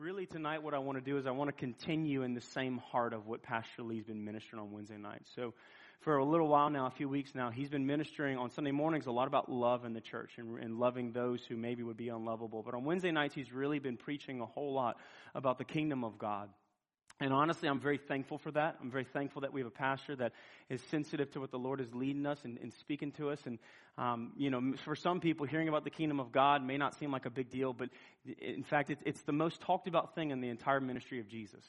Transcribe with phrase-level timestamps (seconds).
[0.00, 2.78] really tonight what I want to do is I want to continue in the same
[2.78, 5.20] heart of what Pastor Lee's been ministering on Wednesday night.
[5.36, 5.52] So
[6.00, 9.04] for a little while now, a few weeks now, he's been ministering on Sunday mornings
[9.04, 12.08] a lot about love in the church and, and loving those who maybe would be
[12.08, 12.62] unlovable.
[12.62, 14.96] But on Wednesday nights, he's really been preaching a whole lot
[15.34, 16.48] about the kingdom of God.
[17.22, 18.78] And honestly, I'm very thankful for that.
[18.80, 20.32] I'm very thankful that we have a pastor that
[20.70, 23.38] is sensitive to what the Lord is leading us and, and speaking to us.
[23.44, 23.58] And,
[23.98, 27.12] um, you know, for some people, hearing about the kingdom of God may not seem
[27.12, 27.90] like a big deal, but
[28.40, 31.64] in fact, it's, it's the most talked about thing in the entire ministry of Jesus.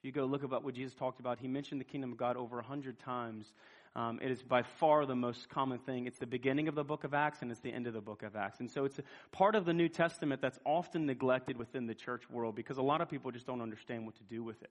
[0.00, 2.36] If you go look about what Jesus talked about, he mentioned the kingdom of God
[2.36, 3.52] over a hundred times
[3.96, 6.06] um, it is by far the most common thing.
[6.06, 8.22] It's the beginning of the book of Acts and it's the end of the book
[8.22, 8.60] of Acts.
[8.60, 9.00] And so it's
[9.32, 13.00] part of the New Testament that's often neglected within the church world because a lot
[13.00, 14.70] of people just don't understand what to do with it.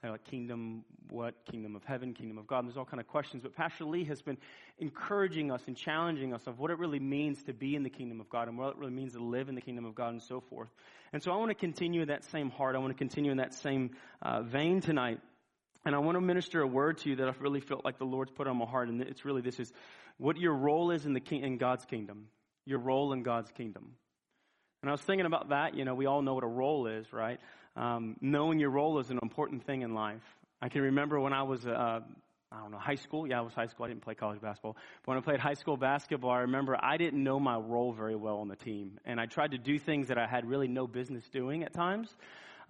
[0.00, 1.34] They're like, kingdom, what?
[1.50, 2.60] Kingdom of heaven, kingdom of God.
[2.60, 3.42] And there's all kind of questions.
[3.42, 4.38] But Pastor Lee has been
[4.78, 8.20] encouraging us and challenging us of what it really means to be in the kingdom
[8.20, 10.22] of God and what it really means to live in the kingdom of God and
[10.22, 10.70] so forth.
[11.12, 12.76] And so I want to continue in that same heart.
[12.76, 13.90] I want to continue in that same
[14.22, 15.18] uh, vein tonight.
[15.84, 18.04] And I want to minister a word to you that I've really felt like the
[18.04, 18.88] Lord's put on my heart.
[18.88, 19.72] And it's really this is
[20.18, 22.26] what your role is in the king, in God's kingdom.
[22.66, 23.92] Your role in God's kingdom.
[24.82, 25.74] And I was thinking about that.
[25.74, 27.40] You know, we all know what a role is, right?
[27.76, 30.22] Um, knowing your role is an important thing in life.
[30.60, 32.00] I can remember when I was, uh,
[32.52, 33.26] I don't know, high school.
[33.26, 33.86] Yeah, I was high school.
[33.86, 34.76] I didn't play college basketball.
[35.02, 38.16] But when I played high school basketball, I remember I didn't know my role very
[38.16, 38.98] well on the team.
[39.06, 42.14] And I tried to do things that I had really no business doing at times.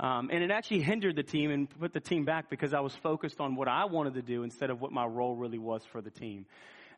[0.00, 2.94] Um, and it actually hindered the team and put the team back because I was
[2.94, 6.00] focused on what I wanted to do instead of what my role really was for
[6.00, 6.46] the team.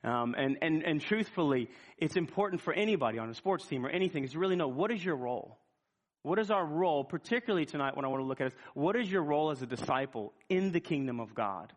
[0.05, 4.23] Um, and, and, and truthfully, it's important for anybody on a sports team or anything
[4.23, 5.59] is to really know what is your role?
[6.23, 9.11] What is our role, particularly tonight when I want to look at it, what is
[9.11, 11.73] your role as a disciple in the kingdom of God?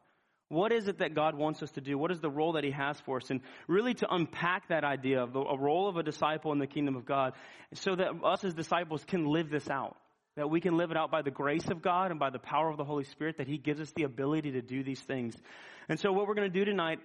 [0.49, 1.97] What is it that God wants us to do?
[1.97, 3.31] What is the role that He has for us?
[3.31, 6.67] And really to unpack that idea of the, a role of a disciple in the
[6.67, 7.33] kingdom of God
[7.73, 9.97] so that us as disciples can live this out
[10.35, 12.69] that we can live it out by the grace of God and by the power
[12.69, 15.35] of the Holy Spirit, that He gives us the ability to do these things.
[15.87, 16.99] And so what we're going to do tonight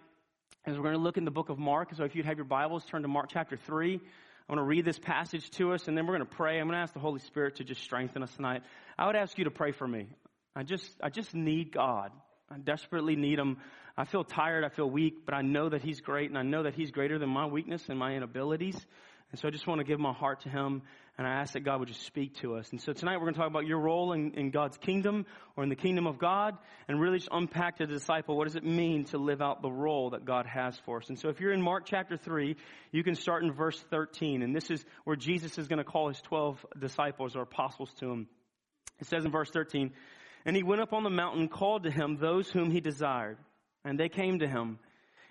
[0.67, 1.95] is we're going to look in the book of Mark.
[1.95, 3.95] So if you'd have your Bibles, turn to Mark chapter 3.
[3.95, 6.59] I'm going to read this passage to us and then we're going to pray.
[6.59, 8.63] I'm going to ask the Holy Spirit to just strengthen us tonight.
[8.99, 10.09] I would ask you to pray for me.
[10.57, 12.11] I just, I just need God.
[12.51, 13.59] I desperately need Him.
[13.97, 14.65] I feel tired.
[14.65, 17.19] I feel weak, but I know that He's great and I know that He's greater
[17.19, 18.77] than my weakness and my inabilities.
[19.31, 20.83] And so I just want to give my heart to Him
[21.21, 22.71] and I ask that God would just speak to us.
[22.71, 25.63] And so tonight we're going to talk about your role in, in God's kingdom or
[25.63, 26.57] in the kingdom of God
[26.89, 29.71] and really just unpack to the disciple what does it mean to live out the
[29.71, 31.11] role that God has for us.
[31.11, 32.57] And so if you're in Mark chapter 3,
[32.91, 34.41] you can start in verse 13.
[34.41, 38.11] And this is where Jesus is going to call his 12 disciples or apostles to
[38.11, 38.27] him.
[38.99, 39.93] It says in verse 13,
[40.47, 43.37] And he went up on the mountain called to him those whom he desired.
[43.85, 44.79] And they came to him.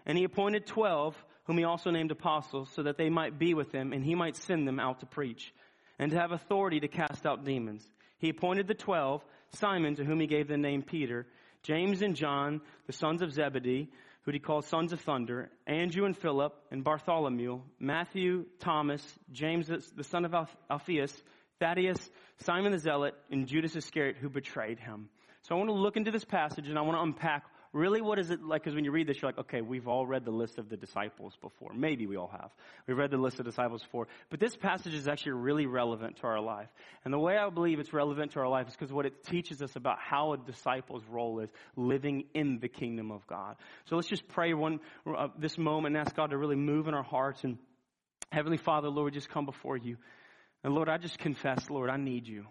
[0.06, 3.72] And he appointed 12 whom he also named apostles so that they might be with
[3.72, 5.52] him and he might send them out to preach
[6.00, 7.86] and to have authority to cast out demons.
[8.18, 11.28] He appointed the twelve, Simon, to whom he gave the name Peter,
[11.64, 13.90] James and John, the sons of Zebedee,
[14.24, 20.04] who he called sons of thunder, Andrew and Philip, and Bartholomew, Matthew, Thomas, James, the
[20.04, 20.34] son of
[20.70, 21.14] Alphaeus,
[21.60, 22.10] Thaddeus,
[22.44, 25.10] Simon the Zealot, and Judas Iscariot, who betrayed him.
[25.42, 27.44] So I want to look into this passage and I want to unpack
[27.74, 28.64] really what is it like?
[28.64, 30.78] Because when you read this, you're like, okay, we've all read the list of the
[30.78, 31.72] disciples before.
[31.74, 32.50] Maybe we all have.
[32.88, 34.08] We've read the list of disciples before.
[34.30, 36.70] But this passage is actually really relevant to our life.
[37.06, 39.62] And the way I believe it's relevant to our life is because what it teaches
[39.62, 43.56] us about how a disciple's role is living in the kingdom of God.
[43.86, 46.94] So let's just pray one, uh, this moment and ask God to really move in
[46.94, 47.44] our hearts.
[47.44, 47.58] And
[48.32, 49.98] Heavenly Father, Lord, just come before you.
[50.64, 52.46] And Lord, I just confess, Lord, I need you.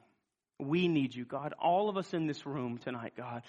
[0.59, 1.55] We need you, God.
[1.61, 3.43] All of us in this room tonight, God.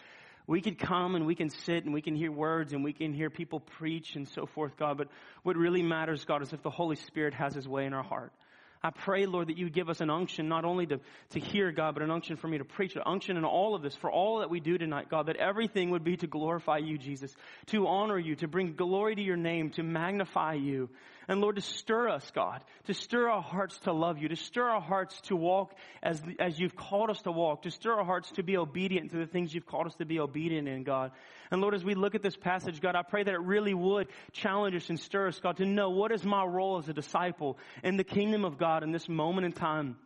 [0.49, 3.13] We could come and we can sit and we can hear words and we can
[3.13, 4.97] hear people preach and so forth, God.
[4.97, 5.09] But
[5.43, 8.33] what really matters, God, is if the Holy Spirit has His way in our heart.
[8.81, 10.99] I pray, Lord, that you give us an unction not only to,
[11.31, 13.83] to hear, God, but an unction for me to preach, an unction in all of
[13.83, 16.97] this, for all that we do tonight, God, that everything would be to glorify you,
[16.97, 17.31] Jesus,
[17.67, 20.89] to honor you, to bring glory to your name, to magnify you.
[21.29, 24.67] And Lord, to stir us, God, to stir our hearts to love you, to stir
[24.67, 28.31] our hearts to walk as, as you've called us to walk, to stir our hearts
[28.31, 31.11] to be obedient to the things you've called us to be obedient in, God.
[31.51, 34.07] And Lord, as we look at this passage, God, I pray that it really would
[34.31, 37.59] challenge us and stir us, God, to know what is my role as a disciple
[37.83, 39.97] in the kingdom of God in this moment in time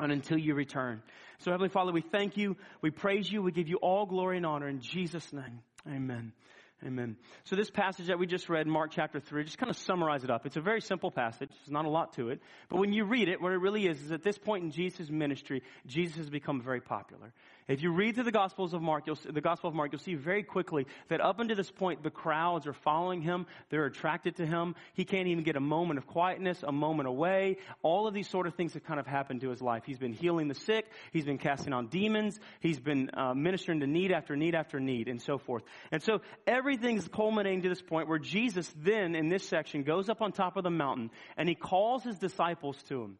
[0.00, 1.02] and until you return.
[1.38, 4.46] So Heavenly Father, we thank you, we praise you, we give you all glory and
[4.46, 5.60] honor in Jesus' name.
[5.86, 6.32] Amen.
[6.86, 7.16] Amen.
[7.44, 10.30] So this passage that we just read, Mark chapter 3, just kind of summarize it
[10.30, 10.44] up.
[10.44, 11.48] It's a very simple passage.
[11.48, 12.40] There's not a lot to it.
[12.68, 15.08] But when you read it, what it really is, is at this point in Jesus'
[15.08, 17.32] ministry, Jesus has become very popular.
[17.66, 20.42] If you read through the Gospels of Mark, the Gospel of Mark, you'll see very
[20.42, 23.46] quickly that up until this point, the crowds are following him.
[23.70, 24.74] They're attracted to him.
[24.92, 27.56] He can't even get a moment of quietness, a moment away.
[27.80, 29.84] All of these sort of things have kind of happened to his life.
[29.86, 30.90] He's been healing the sick.
[31.10, 32.38] He's been casting on demons.
[32.60, 35.62] He's been uh, ministering to need after need after need and so forth.
[35.90, 40.20] And so everything's culminating to this point where Jesus then in this section goes up
[40.20, 43.18] on top of the mountain and he calls his disciples to him.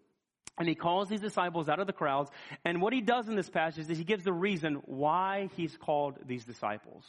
[0.58, 2.30] And he calls these disciples out of the crowds.
[2.64, 6.16] And what he does in this passage is he gives the reason why he's called
[6.26, 7.04] these disciples.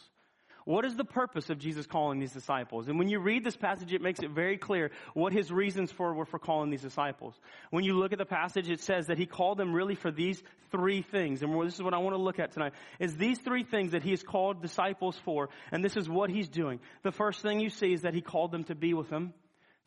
[0.66, 2.88] What is the purpose of Jesus calling these disciples?
[2.88, 6.12] And when you read this passage, it makes it very clear what his reasons for
[6.16, 7.36] were for calling these disciples.
[7.70, 10.42] When you look at the passage, it says that he called them really for these
[10.72, 11.44] three things.
[11.44, 14.02] And this is what I want to look at tonight, is these three things that
[14.02, 15.50] he has called disciples for.
[15.72, 16.80] And this is what he's doing.
[17.04, 19.36] The first thing you see is that he called them to be with him.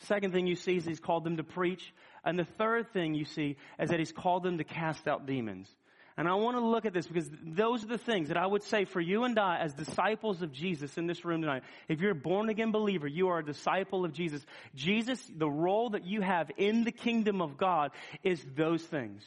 [0.02, 1.92] Second thing you see is he's called them to preach.
[2.28, 5.66] And the third thing you see is that he's called them to cast out demons.
[6.18, 8.62] And I want to look at this because those are the things that I would
[8.64, 11.62] say for you and I as disciples of Jesus in this room tonight.
[11.88, 14.44] If you're a born again believer, you are a disciple of Jesus.
[14.74, 17.92] Jesus, the role that you have in the kingdom of God
[18.22, 19.22] is those things.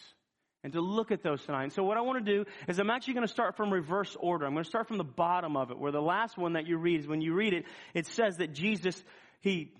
[0.63, 1.63] And to look at those tonight.
[1.63, 4.15] And so what I want to do is I'm actually going to start from reverse
[4.19, 4.45] order.
[4.45, 6.77] I'm going to start from the bottom of it, where the last one that you
[6.77, 7.65] read is when you read it,
[7.95, 9.03] it says that Jesus,
[9.39, 9.71] he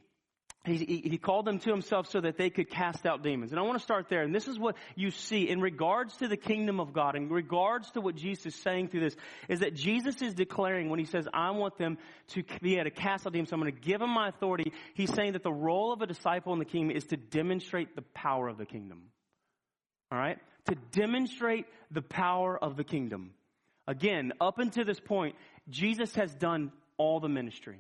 [0.64, 3.52] he, he, called them to himself so that they could cast out demons.
[3.52, 4.22] And I want to start there.
[4.22, 7.90] And this is what you see in regards to the kingdom of God, in regards
[7.92, 9.16] to what Jesus is saying through this,
[9.50, 11.98] is that Jesus is declaring when he says, I want them
[12.30, 14.72] to be able to cast out demons, so I'm going to give them my authority.
[14.94, 18.04] He's saying that the role of a disciple in the kingdom is to demonstrate the
[18.14, 19.02] power of the kingdom.
[20.12, 20.38] All right?
[20.66, 23.32] To demonstrate the power of the kingdom.
[23.88, 25.36] Again, up until this point,
[25.70, 27.80] Jesus has done all the ministry.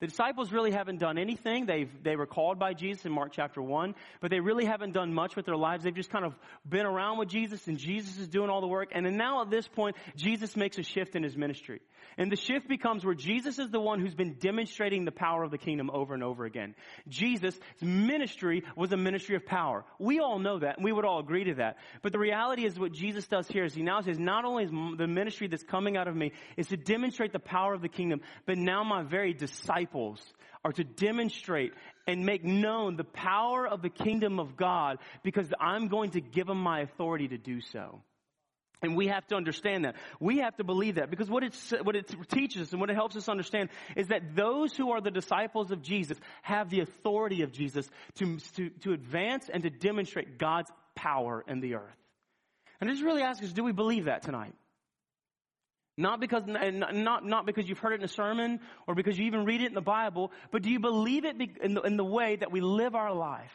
[0.00, 1.66] The disciples really haven't done anything.
[1.66, 5.14] They've, they were called by Jesus in Mark chapter 1, but they really haven't done
[5.14, 5.84] much with their lives.
[5.84, 6.34] They've just kind of
[6.68, 8.90] been around with Jesus and Jesus is doing all the work.
[8.92, 11.80] And then now at this point, Jesus makes a shift in his ministry.
[12.18, 15.52] And the shift becomes where Jesus is the one who's been demonstrating the power of
[15.52, 16.74] the kingdom over and over again.
[17.08, 19.84] Jesus' ministry was a ministry of power.
[19.98, 21.78] We all know that, and we would all agree to that.
[22.02, 24.70] But the reality is what Jesus does here is he now says, not only is
[24.70, 28.20] the ministry that's coming out of me is to demonstrate the power of the kingdom,
[28.44, 29.83] but now my very disciples
[30.64, 31.72] are to demonstrate
[32.06, 36.46] and make known the power of the kingdom of God because I'm going to give
[36.46, 38.00] them my authority to do so.
[38.82, 39.96] And we have to understand that.
[40.20, 42.94] We have to believe that because what it, what it teaches us and what it
[42.94, 47.42] helps us understand is that those who are the disciples of Jesus have the authority
[47.42, 51.96] of Jesus to, to, to advance and to demonstrate God's power in the earth.
[52.80, 54.54] And I just really ask us, do we believe that tonight?
[55.96, 59.44] Not because, not, not because you've heard it in a sermon or because you even
[59.44, 62.36] read it in the Bible, but do you believe it in the, in the way
[62.36, 63.52] that we live our life?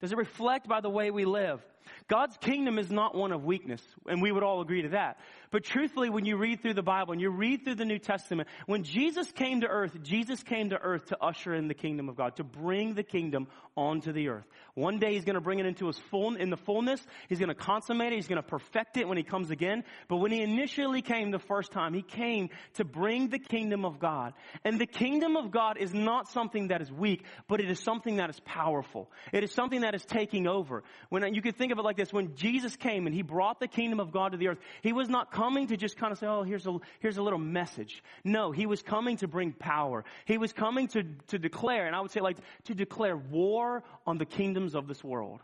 [0.00, 1.60] Does it reflect by the way we live?
[2.08, 5.18] God's kingdom is not one of weakness, and we would all agree to that.
[5.50, 8.48] But truthfully, when you read through the Bible and you read through the New Testament,
[8.66, 12.16] when Jesus came to earth, Jesus came to earth to usher in the kingdom of
[12.16, 13.46] God, to bring the kingdom
[13.76, 14.44] onto the earth.
[14.74, 17.04] One day he's going to bring it into his full, in the fullness.
[17.28, 18.16] He's going to consummate it.
[18.16, 19.84] He's going to perfect it when he comes again.
[20.08, 23.98] But when he initially came the first time, he came to bring the kingdom of
[23.98, 24.32] God.
[24.64, 28.16] And the kingdom of God is not something that is weak, but it is something
[28.16, 29.10] that is powerful.
[29.32, 30.82] It is something that is taking over.
[31.08, 33.68] When you could think of it like this, when Jesus came and he brought the
[33.68, 36.26] kingdom of God to the earth, he was not coming to just kind of say,
[36.26, 38.02] oh, here's a, here's a little message.
[38.24, 40.04] No, he was coming to bring power.
[40.24, 44.16] He was coming to, to declare, and I would say like, to declare war on
[44.16, 45.40] the kingdoms of this world.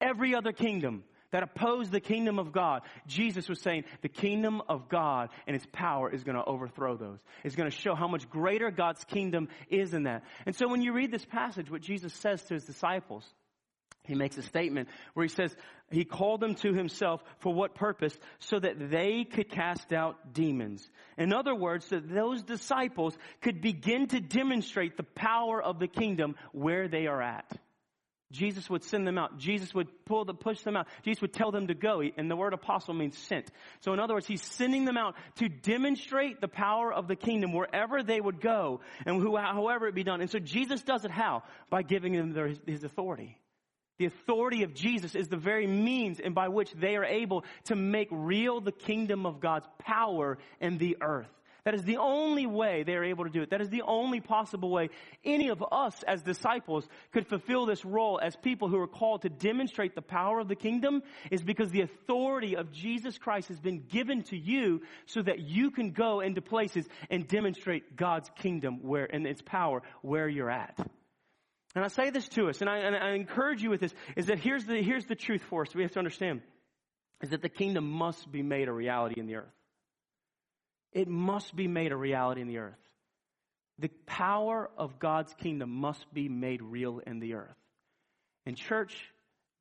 [0.00, 4.88] Every other kingdom that opposed the kingdom of God, Jesus was saying the kingdom of
[4.88, 7.18] God and its power is going to overthrow those.
[7.44, 10.24] It's going to show how much greater God's kingdom is in that.
[10.44, 13.24] And so when you read this passage, what Jesus says to his disciples,
[14.04, 15.54] he makes a statement where he says
[15.90, 18.18] he called them to himself for what purpose?
[18.40, 20.88] So that they could cast out demons.
[21.16, 26.34] In other words, that those disciples could begin to demonstrate the power of the kingdom
[26.52, 27.46] where they are at.
[28.32, 29.38] Jesus would send them out.
[29.38, 30.86] Jesus would pull the, push them out.
[31.04, 32.00] Jesus would tell them to go.
[32.00, 33.50] And the word apostle means sent.
[33.80, 37.52] So in other words, he's sending them out to demonstrate the power of the kingdom
[37.52, 40.22] wherever they would go and who, however it be done.
[40.22, 41.42] And so Jesus does it how?
[41.68, 43.36] By giving them their, his authority.
[43.98, 47.76] The authority of Jesus is the very means and by which they are able to
[47.76, 51.28] make real the kingdom of God's power in the earth.
[51.64, 53.50] That is the only way they are able to do it.
[53.50, 54.90] That is the only possible way
[55.24, 59.28] any of us as disciples could fulfill this role as people who are called to
[59.28, 63.84] demonstrate the power of the kingdom is because the authority of Jesus Christ has been
[63.86, 69.04] given to you so that you can go into places and demonstrate God's kingdom where,
[69.04, 70.76] and its power where you're at.
[71.74, 74.26] And I say this to us, and I, and I encourage you with this, is
[74.26, 76.42] that here's the, here's the truth for us we have to understand,
[77.22, 79.54] is that the kingdom must be made a reality in the earth.
[80.92, 82.74] It must be made a reality in the earth.
[83.78, 87.56] The power of God's kingdom must be made real in the earth.
[88.44, 88.94] And church,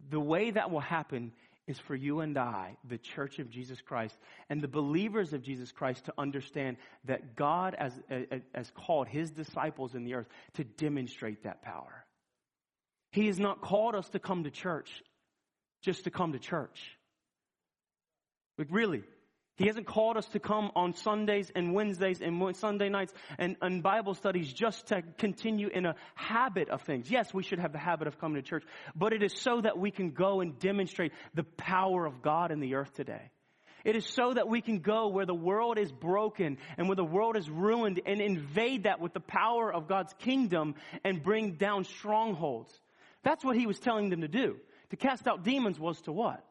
[0.10, 1.32] the way that will happen
[1.72, 4.16] is for you and I, the church of Jesus Christ,
[4.50, 9.08] and the believers of Jesus Christ to understand that God has, uh, uh, has called
[9.08, 12.06] his disciples in the earth to demonstrate that power.
[13.12, 15.04] He has not called us to come to church
[15.82, 16.98] just to come to church.
[18.58, 19.04] Like, really,
[19.62, 23.84] he hasn't called us to come on Sundays and Wednesdays and Sunday nights and, and,
[23.84, 27.10] Bible studies just to continue in a habit of things.
[27.12, 28.64] Yes, we should have the habit of coming to church,
[28.96, 32.60] but it is so that we can go and demonstrate the power of God in
[32.60, 33.32] the earth today.
[33.84, 37.04] It is so that we can go where the world is broken and where the
[37.04, 41.84] world is ruined and invade that with the power of God's kingdom and bring down
[41.84, 42.74] strongholds.
[43.24, 44.58] That's what he was telling them to do.
[44.92, 46.44] To cast out demons was to what?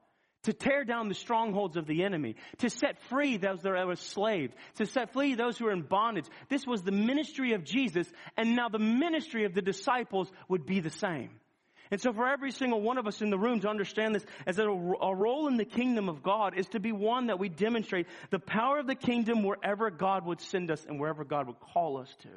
[0.45, 4.55] To tear down the strongholds of the enemy, to set free those that were enslaved,
[4.77, 6.27] to set free those who are in bondage.
[6.49, 10.81] This was the ministry of Jesus, and now the ministry of the disciples would be
[10.81, 11.31] the same.
[11.91, 14.59] And so for every single one of us in the room to understand this as
[14.61, 18.07] a, a role in the kingdom of God is to be one that we demonstrate
[18.31, 21.99] the power of the kingdom wherever God would send us and wherever God would call
[21.99, 22.29] us to.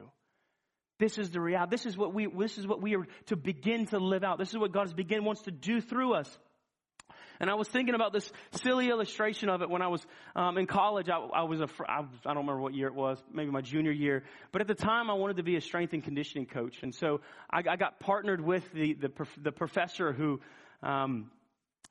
[0.98, 1.70] This is the reality.
[1.70, 4.40] This is what we, this is what we are to begin to live out.
[4.40, 6.40] This is what God has begin wants to do through us.
[7.44, 8.32] And I was thinking about this
[8.64, 10.02] silly illustration of it when I was
[10.34, 11.10] um, in college.
[11.10, 13.92] I, I was a, I, I don't remember what year it was, maybe my junior
[13.92, 14.24] year.
[14.54, 17.20] But at the time, I wanted to be a strength and conditioning coach, and so
[17.52, 20.40] I, I got partnered with the the, the professor who.
[20.82, 21.32] Um,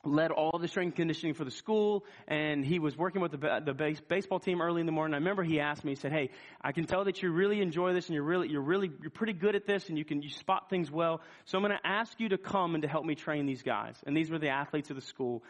[0.04, 3.72] led all the strength conditioning for the school, and he was working with the, the
[3.72, 5.14] base, baseball team early in the morning.
[5.14, 6.30] I remember he asked me, he said, "Hey,
[6.60, 9.32] I can tell that you really enjoy this, and you're really, you're really, you're pretty
[9.32, 11.20] good at this, and you can you spot things well.
[11.44, 13.96] So I'm going to ask you to come and to help me train these guys."
[14.06, 15.42] And these were the athletes of the school.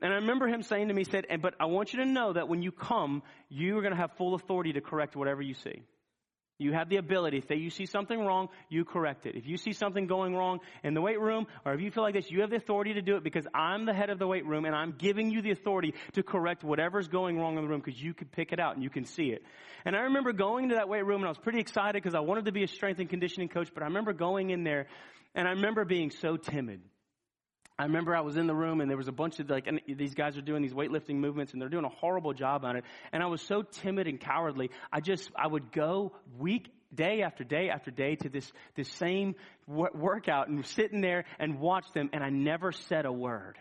[0.00, 2.32] And I remember him saying to me, he said, "But I want you to know
[2.32, 5.54] that when you come, you are going to have full authority to correct whatever you
[5.54, 5.82] see."
[6.58, 7.38] You have the ability.
[7.38, 9.34] If you see something wrong, you correct it.
[9.34, 12.14] If you see something going wrong in the weight room, or if you feel like
[12.14, 14.46] this, you have the authority to do it because I'm the head of the weight
[14.46, 17.80] room and I'm giving you the authority to correct whatever's going wrong in the room
[17.84, 19.42] because you can pick it out and you can see it.
[19.84, 22.20] And I remember going into that weight room and I was pretty excited because I
[22.20, 24.86] wanted to be a strength and conditioning coach, but I remember going in there
[25.34, 26.80] and I remember being so timid.
[27.82, 30.14] I remember I was in the room and there was a bunch of like, these
[30.14, 32.84] guys are doing these weightlifting movements and they're doing a horrible job on it.
[33.12, 34.70] And I was so timid and cowardly.
[34.92, 39.34] I just, I would go week, day after day after day to this, this same
[39.66, 43.58] workout and sitting there and watch them and I never said a word.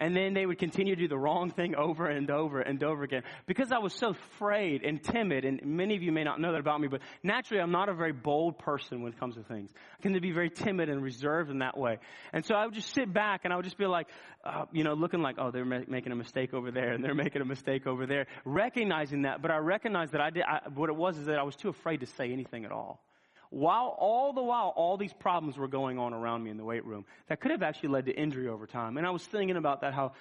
[0.00, 3.02] And then they would continue to do the wrong thing over and over and over
[3.02, 3.22] again.
[3.46, 6.60] Because I was so afraid and timid, and many of you may not know that
[6.60, 9.70] about me, but naturally I'm not a very bold person when it comes to things.
[9.98, 11.98] I tend to be very timid and reserved in that way.
[12.32, 14.08] And so I would just sit back and I would just be like,
[14.42, 17.14] uh, you know, looking like, oh, they're ma- making a mistake over there and they're
[17.14, 18.26] making a mistake over there.
[18.46, 21.42] Recognizing that, but I recognized that I did, I, what it was is that I
[21.42, 23.02] was too afraid to say anything at all
[23.50, 26.84] while all the while all these problems were going on around me in the weight
[26.84, 28.96] room that could have actually led to injury over time.
[28.96, 30.12] And i was thinking about that how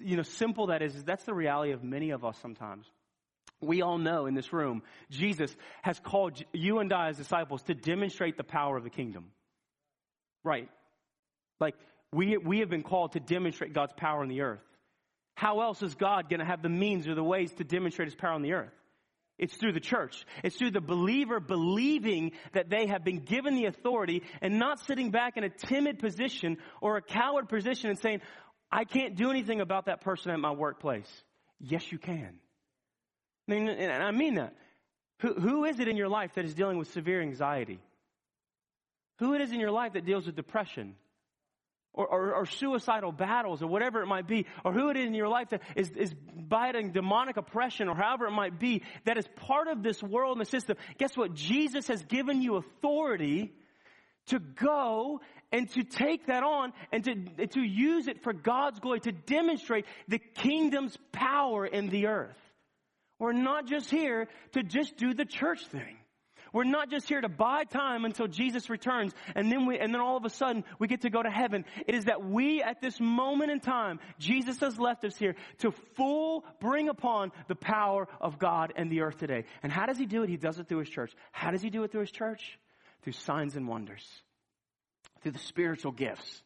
[0.00, 2.86] you know simple that is that's the reality of many of us sometimes.
[3.60, 7.74] We all know in this room jesus has called you and i as disciples to
[7.74, 9.26] demonstrate the power of the kingdom.
[10.42, 10.70] Right.
[11.60, 11.74] Like
[12.10, 14.64] we we have been called to demonstrate god's power in the earth.
[15.34, 18.14] How else is god going to have the means or the ways to demonstrate his
[18.14, 18.72] power on the earth
[19.38, 20.24] it's through the church.
[20.42, 25.10] It's through the believer believing that they have been given the authority and not sitting
[25.10, 28.20] back in a timid position or a coward position and saying,
[28.70, 31.08] I can't do anything about that person at my workplace.
[31.60, 32.38] Yes, you can.
[33.48, 34.54] I mean, and I mean that.
[35.20, 37.80] Who, who is it in your life that is dealing with severe anxiety?
[39.18, 40.94] Who it is in your life that deals with depression?
[41.98, 45.14] Or, or, or, suicidal battles or whatever it might be, or who it is in
[45.14, 49.26] your life that is, is biting demonic oppression or however it might be, that is
[49.34, 50.76] part of this world and the system.
[50.98, 51.34] Guess what?
[51.34, 53.52] Jesus has given you authority
[54.26, 59.00] to go and to take that on and to, to use it for God's glory,
[59.00, 62.38] to demonstrate the kingdom's power in the earth.
[63.18, 65.97] We're not just here to just do the church thing.
[66.52, 70.00] We're not just here to buy time until Jesus returns and then we, and then
[70.00, 71.64] all of a sudden we get to go to heaven.
[71.86, 75.72] It is that we at this moment in time, Jesus has left us here to
[75.96, 79.44] full bring upon the power of God and the earth today.
[79.62, 80.28] And how does he do it?
[80.28, 81.12] He does it through his church.
[81.32, 82.58] How does he do it through his church?
[83.02, 84.06] Through signs and wonders.
[85.22, 86.42] Through the spiritual gifts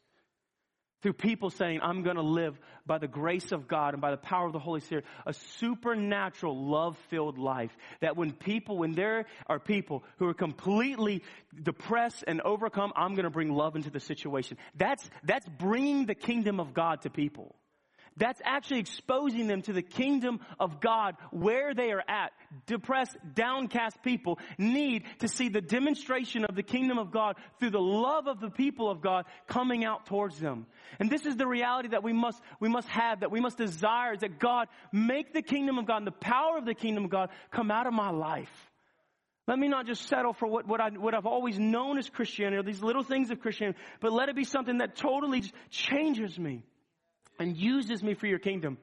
[1.02, 4.16] through people saying, I'm going to live by the grace of God and by the
[4.16, 7.76] power of the Holy Spirit, a supernatural, love filled life.
[8.00, 11.22] That when people, when there are people who are completely
[11.60, 14.56] depressed and overcome, I'm going to bring love into the situation.
[14.76, 17.54] That's, that's bringing the kingdom of God to people.
[18.16, 22.32] That's actually exposing them to the kingdom of God where they are at.
[22.66, 27.80] Depressed, downcast people need to see the demonstration of the kingdom of God through the
[27.80, 30.66] love of the people of God coming out towards them.
[31.00, 34.12] And this is the reality that we must, we must have, that we must desire
[34.12, 37.10] is that God make the kingdom of God and the power of the kingdom of
[37.10, 38.52] God come out of my life.
[39.48, 42.58] Let me not just settle for what, what, I, what I've always known as Christianity,
[42.58, 46.62] or these little things of Christianity, but let it be something that totally changes me
[47.42, 48.78] and uses me for your kingdom.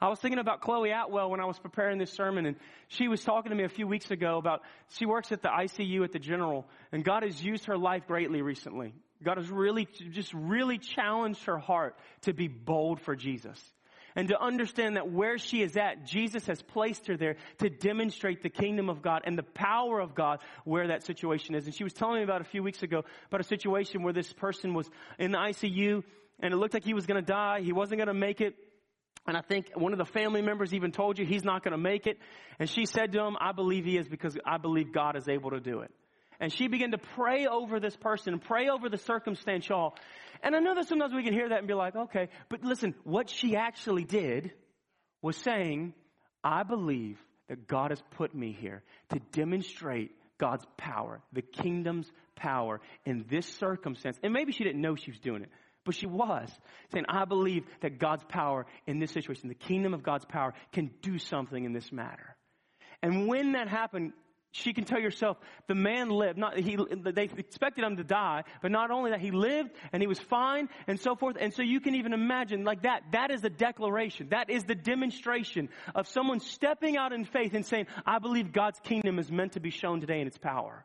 [0.00, 2.56] I was thinking about Chloe Atwell when I was preparing this sermon, and
[2.88, 6.02] she was talking to me a few weeks ago about she works at the ICU
[6.02, 8.94] at the General, and God has used her life greatly recently.
[9.22, 13.58] God has really, just really challenged her heart to be bold for Jesus.
[14.14, 18.42] And to understand that where she is at, Jesus has placed her there to demonstrate
[18.42, 21.64] the kingdom of God and the power of God where that situation is.
[21.64, 24.30] And she was telling me about a few weeks ago about a situation where this
[24.32, 26.02] person was in the ICU
[26.40, 27.60] and it looked like he was going to die.
[27.62, 28.54] He wasn't going to make it.
[29.26, 31.78] And I think one of the family members even told you he's not going to
[31.78, 32.18] make it.
[32.58, 35.50] And she said to him, I believe he is because I believe God is able
[35.50, 35.92] to do it.
[36.40, 39.94] And she began to pray over this person, pray over the circumstantial.
[40.42, 42.96] And I know that sometimes we can hear that and be like, okay, but listen,
[43.04, 44.50] what she actually did
[45.20, 45.94] was saying,
[46.42, 47.16] I believe
[47.48, 53.46] that God has put me here to demonstrate God's power, the kingdom's power in this
[53.46, 54.18] circumstance.
[54.24, 55.50] And maybe she didn't know she was doing it.
[55.84, 56.48] But she was
[56.92, 60.90] saying, I believe that God's power in this situation, the kingdom of God's power, can
[61.02, 62.36] do something in this matter.
[63.02, 64.12] And when that happened,
[64.52, 66.38] she can tell yourself, the man lived.
[66.38, 70.06] Not, he, they expected him to die, but not only that, he lived and he
[70.06, 71.36] was fine and so forth.
[71.40, 73.02] And so you can even imagine like that.
[73.12, 74.28] That is the declaration.
[74.30, 78.78] That is the demonstration of someone stepping out in faith and saying, I believe God's
[78.80, 80.84] kingdom is meant to be shown today in its power.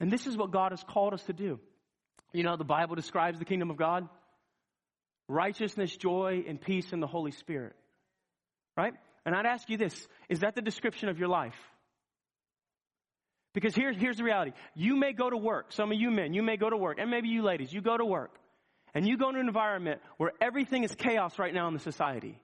[0.00, 1.60] And this is what God has called us to do.
[2.32, 4.08] You know, the Bible describes the kingdom of God
[5.28, 7.76] righteousness, joy, and peace in the Holy Spirit.
[8.76, 8.94] Right?
[9.26, 11.58] And I'd ask you this is that the description of your life?
[13.54, 14.52] Because here's, here's the reality.
[14.74, 15.72] You may go to work.
[15.72, 16.98] Some of you men, you may go to work.
[17.00, 18.30] And maybe you ladies, you go to work.
[18.94, 22.38] And you go into an environment where everything is chaos right now in the society.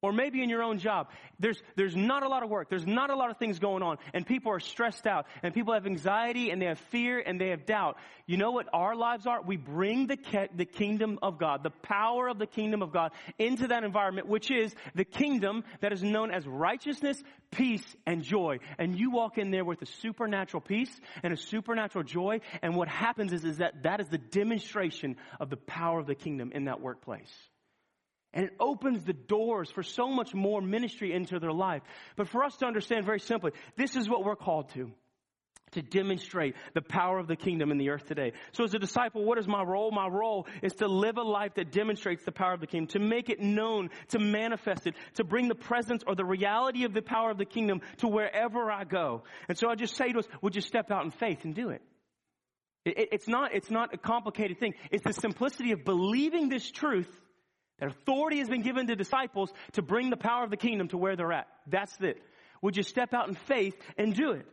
[0.00, 1.08] Or maybe in your own job,
[1.40, 2.70] there's, there's not a lot of work.
[2.70, 3.98] There's not a lot of things going on.
[4.14, 5.26] And people are stressed out.
[5.42, 7.96] And people have anxiety and they have fear and they have doubt.
[8.26, 9.42] You know what our lives are?
[9.42, 10.16] We bring the,
[10.54, 14.52] the kingdom of God, the power of the kingdom of God into that environment, which
[14.52, 17.20] is the kingdom that is known as righteousness,
[17.50, 18.58] peace, and joy.
[18.78, 20.94] And you walk in there with a supernatural peace
[21.24, 22.38] and a supernatural joy.
[22.62, 26.14] And what happens is, is that that is the demonstration of the power of the
[26.14, 27.32] kingdom in that workplace.
[28.34, 31.82] And it opens the doors for so much more ministry into their life.
[32.16, 34.90] But for us to understand very simply, this is what we're called to.
[35.72, 38.32] To demonstrate the power of the kingdom in the earth today.
[38.52, 39.90] So as a disciple, what is my role?
[39.90, 42.98] My role is to live a life that demonstrates the power of the kingdom, to
[42.98, 47.02] make it known, to manifest it, to bring the presence or the reality of the
[47.02, 49.24] power of the kingdom to wherever I go.
[49.46, 51.68] And so I just say to us, would you step out in faith and do
[51.68, 51.82] it?
[52.86, 54.72] It's not, it's not a complicated thing.
[54.90, 57.10] It's the simplicity of believing this truth
[57.78, 60.98] that authority has been given to disciples to bring the power of the kingdom to
[60.98, 61.48] where they're at.
[61.66, 62.22] That's it.
[62.62, 64.46] Would you step out in faith and do it?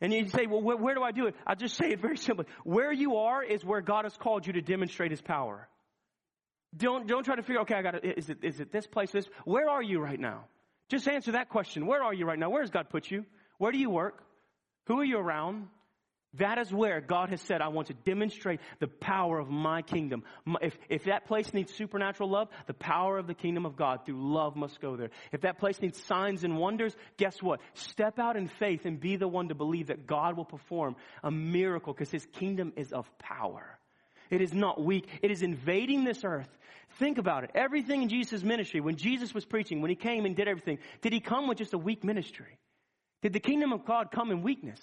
[0.00, 1.36] And you say, well, where, where do I do it?
[1.46, 2.46] I just say it very simply.
[2.64, 5.68] Where you are is where God has called you to demonstrate His power.
[6.76, 8.04] Don't, don't try to figure, okay, I got.
[8.04, 9.26] Is it, is it this place, this?
[9.44, 10.46] Where are you right now?
[10.88, 11.86] Just answer that question.
[11.86, 12.50] Where are you right now?
[12.50, 13.24] Where has God put you?
[13.58, 14.24] Where do you work?
[14.86, 15.68] Who are you around?
[16.38, 20.24] That is where God has said, I want to demonstrate the power of my kingdom.
[20.60, 24.34] If, if that place needs supernatural love, the power of the kingdom of God through
[24.34, 25.10] love must go there.
[25.30, 27.60] If that place needs signs and wonders, guess what?
[27.74, 31.30] Step out in faith and be the one to believe that God will perform a
[31.30, 33.78] miracle because his kingdom is of power.
[34.30, 35.06] It is not weak.
[35.22, 36.48] It is invading this earth.
[36.98, 37.50] Think about it.
[37.54, 41.12] Everything in Jesus' ministry, when Jesus was preaching, when he came and did everything, did
[41.12, 42.58] he come with just a weak ministry?
[43.22, 44.80] Did the kingdom of God come in weakness?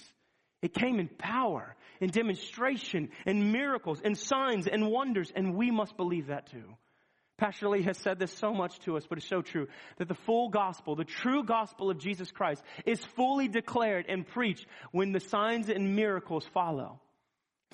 [0.61, 5.97] It came in power, in demonstration, in miracles, in signs and wonders, and we must
[5.97, 6.75] believe that too.
[7.37, 10.13] Pastor Lee has said this so much to us, but it's so true that the
[10.13, 15.19] full gospel, the true gospel of Jesus Christ is fully declared and preached when the
[15.19, 16.99] signs and miracles follow.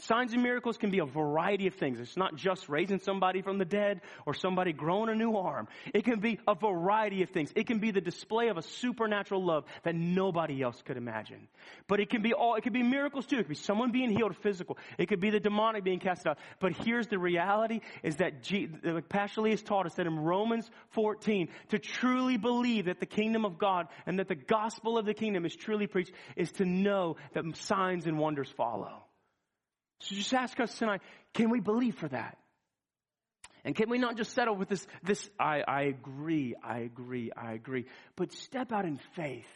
[0.02, 2.00] Signs and miracles can be a variety of things.
[2.00, 5.68] It's not just raising somebody from the dead or somebody growing a new arm.
[5.92, 7.52] It can be a variety of things.
[7.56, 11.48] It can be the display of a supernatural love that nobody else could imagine.
[11.88, 13.38] But it can be all, it could be miracles too.
[13.38, 14.78] It could be someone being healed physical.
[15.00, 16.38] It could be the demonic being cast out.
[16.60, 18.70] But here's the reality is that G,
[19.10, 23.46] Pastor Lee has taught us that in Romans 14, to truly believe that the kingdom
[23.46, 27.16] of God and that the gospel of the kingdom is truly preached is to know
[27.34, 29.07] that signs and wonders follow.
[30.00, 31.02] So just ask us tonight,
[31.34, 32.38] can we believe for that?
[33.64, 37.54] And can we not just settle with this, this, I, I agree, I agree, I
[37.54, 39.50] agree, but step out in faith.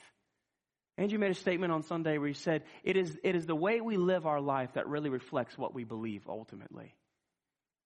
[0.97, 3.79] Andrew made a statement on Sunday where he said, it is, it is the way
[3.79, 6.93] we live our life that really reflects what we believe ultimately.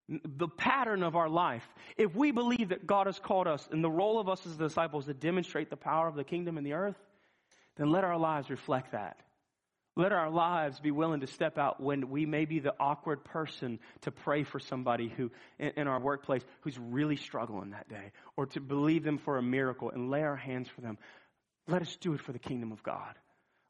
[0.10, 1.63] The pattern of our life.
[1.98, 5.06] If we believe that God has called us and the role of us as disciples
[5.06, 6.98] to demonstrate the power of the kingdom in the earth,
[7.78, 9.18] then let our lives reflect that.
[9.97, 13.79] Let our lives be willing to step out when we may be the awkward person
[14.01, 18.60] to pray for somebody who, in, our workplace, who's really struggling that day, or to
[18.60, 20.97] believe them for a miracle and lay our hands for them.
[21.67, 23.15] Let us do it for the kingdom of God.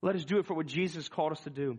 [0.01, 1.77] Let us do it for what Jesus called us to do.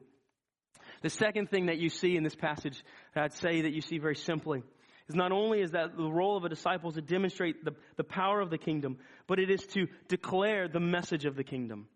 [1.02, 2.82] The second thing that you see in this passage,
[3.16, 4.62] I'd say that you see very simply,
[5.08, 8.04] is not only is that the role of a disciple is to demonstrate the, the
[8.04, 11.88] power of the kingdom, but it is to declare the message of the kingdom.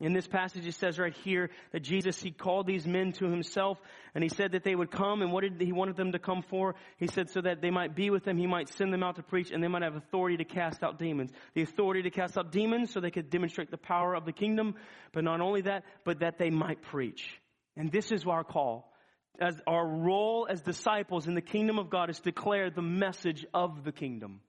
[0.00, 3.78] In this passage, it says right here that Jesus, he called these men to himself
[4.14, 6.42] and he said that they would come and what did he wanted them to come
[6.42, 6.74] for?
[6.96, 9.22] He said so that they might be with him, he might send them out to
[9.22, 11.30] preach and they might have authority to cast out demons.
[11.52, 14.74] The authority to cast out demons so they could demonstrate the power of the kingdom,
[15.12, 17.38] but not only that, but that they might preach.
[17.76, 18.90] And this is our call.
[19.38, 23.44] As our role as disciples in the kingdom of God is to declare the message
[23.52, 24.40] of the kingdom,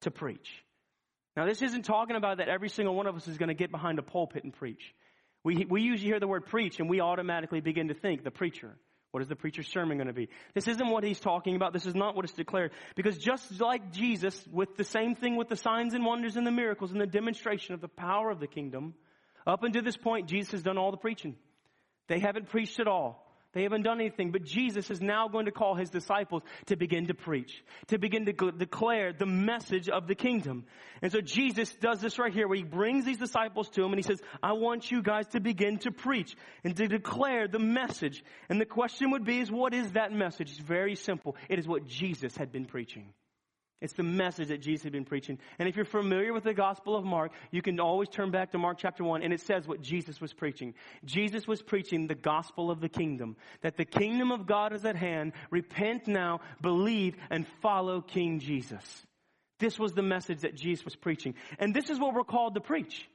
[0.00, 0.64] to preach.
[1.40, 3.70] Now, this isn't talking about that every single one of us is going to get
[3.70, 4.94] behind a pulpit and preach.
[5.42, 8.76] We, we usually hear the word preach and we automatically begin to think the preacher.
[9.12, 10.28] What is the preacher's sermon going to be?
[10.52, 11.72] This isn't what he's talking about.
[11.72, 12.72] This is not what is declared.
[12.94, 16.50] Because just like Jesus, with the same thing with the signs and wonders and the
[16.50, 18.92] miracles and the demonstration of the power of the kingdom,
[19.46, 21.36] up until this point, Jesus has done all the preaching.
[22.08, 23.29] They haven't preached at all.
[23.52, 27.08] They haven't done anything, but Jesus is now going to call his disciples to begin
[27.08, 30.64] to preach, to begin to declare the message of the kingdom.
[31.02, 33.98] And so Jesus does this right here where he brings these disciples to him and
[33.98, 38.22] he says, I want you guys to begin to preach and to declare the message.
[38.48, 40.50] And the question would be is what is that message?
[40.50, 41.36] It's very simple.
[41.48, 43.12] It is what Jesus had been preaching.
[43.80, 45.38] It's the message that Jesus had been preaching.
[45.58, 48.58] And if you're familiar with the Gospel of Mark, you can always turn back to
[48.58, 50.74] Mark chapter 1 and it says what Jesus was preaching.
[51.04, 53.36] Jesus was preaching the gospel of the kingdom.
[53.62, 55.32] That the kingdom of God is at hand.
[55.50, 58.84] Repent now, believe, and follow King Jesus.
[59.58, 61.34] This was the message that Jesus was preaching.
[61.58, 63.08] And this is what we're called to preach.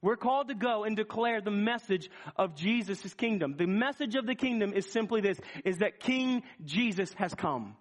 [0.00, 3.54] We're called to go and declare the message of Jesus' kingdom.
[3.56, 7.76] The message of the kingdom is simply this, is that King Jesus has come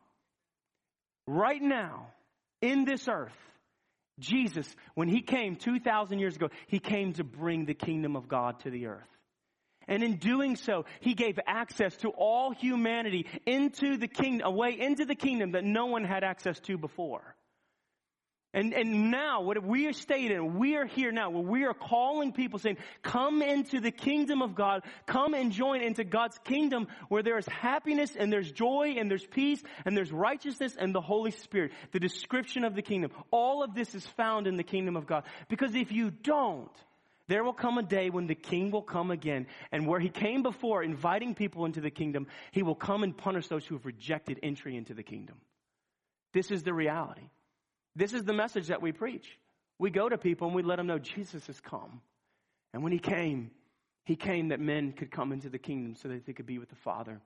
[1.28, 2.08] right now
[2.62, 3.38] in this earth,
[4.20, 8.60] Jesus, when he came 2,000 years ago, he came to bring the kingdom of God
[8.62, 9.08] to the earth.
[9.88, 14.80] And in doing so, he gave access to all humanity into the kingdom, a way
[14.80, 17.36] into the kingdom that no one had access to before.
[18.54, 22.34] And, and now, what we are stating, we are here now, where we are calling
[22.34, 27.24] people saying, come into the kingdom of God, come and join into God's kingdom where
[27.24, 31.32] there is happiness and there's joy and there's peace and there's righteousness and the Holy
[31.32, 31.72] Spirit.
[31.94, 33.12] The description of the kingdom.
[33.32, 35.24] All of this is found in the kingdom of God.
[35.48, 36.76] Because if you don't,
[37.30, 40.44] there will come a day when the king will come again, and where he came
[40.44, 44.42] before inviting people into the kingdom, he will come and punish those who have rejected
[44.44, 45.38] entry into the kingdom.
[46.34, 47.30] This is the reality.
[47.96, 49.38] This is the message that we preach.
[49.80, 52.02] We go to people and we let them know Jesus has come.
[52.74, 53.52] And when he came,
[54.06, 56.70] he came that men could come into the kingdom so that they could be with
[56.70, 57.22] the Father.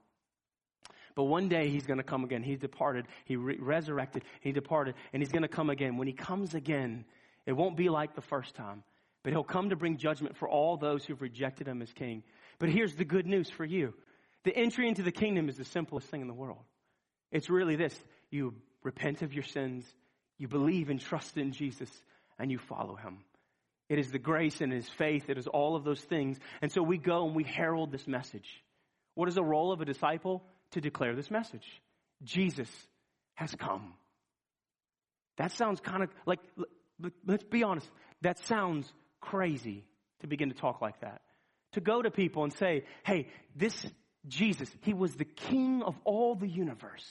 [1.16, 2.44] But one day he's going to come again.
[2.44, 3.08] He departed.
[3.24, 4.24] He re- resurrected.
[4.42, 4.96] He departed.
[5.14, 5.98] And he's going to come again.
[5.98, 7.06] When he comes again,
[7.46, 8.84] it won't be like the first time.
[9.24, 12.24] But he'll come to bring judgment for all those who've rejected him as king.
[12.60, 13.94] But here's the good news for you.
[14.44, 16.64] The entry into the kingdom is the simplest thing in the world.
[17.32, 17.98] It's really this.
[18.30, 19.86] You repent of your sins
[20.38, 21.90] you believe and trust in Jesus
[22.38, 23.20] and you follow him.
[23.88, 25.30] It is the grace and his faith.
[25.30, 26.38] It is all of those things.
[26.62, 28.64] And so we go and we herald this message.
[29.14, 30.44] What is the role of a disciple?
[30.72, 31.66] To declare this message.
[32.24, 32.70] Jesus
[33.36, 33.94] has come.
[35.38, 36.40] That sounds kind of like,
[37.26, 37.90] let's be honest,
[38.22, 39.86] that sounds crazy
[40.22, 41.22] to begin to talk like that.
[41.74, 43.86] To go to people and say, hey, this
[44.28, 47.06] Jesus, he was the king of all the universe.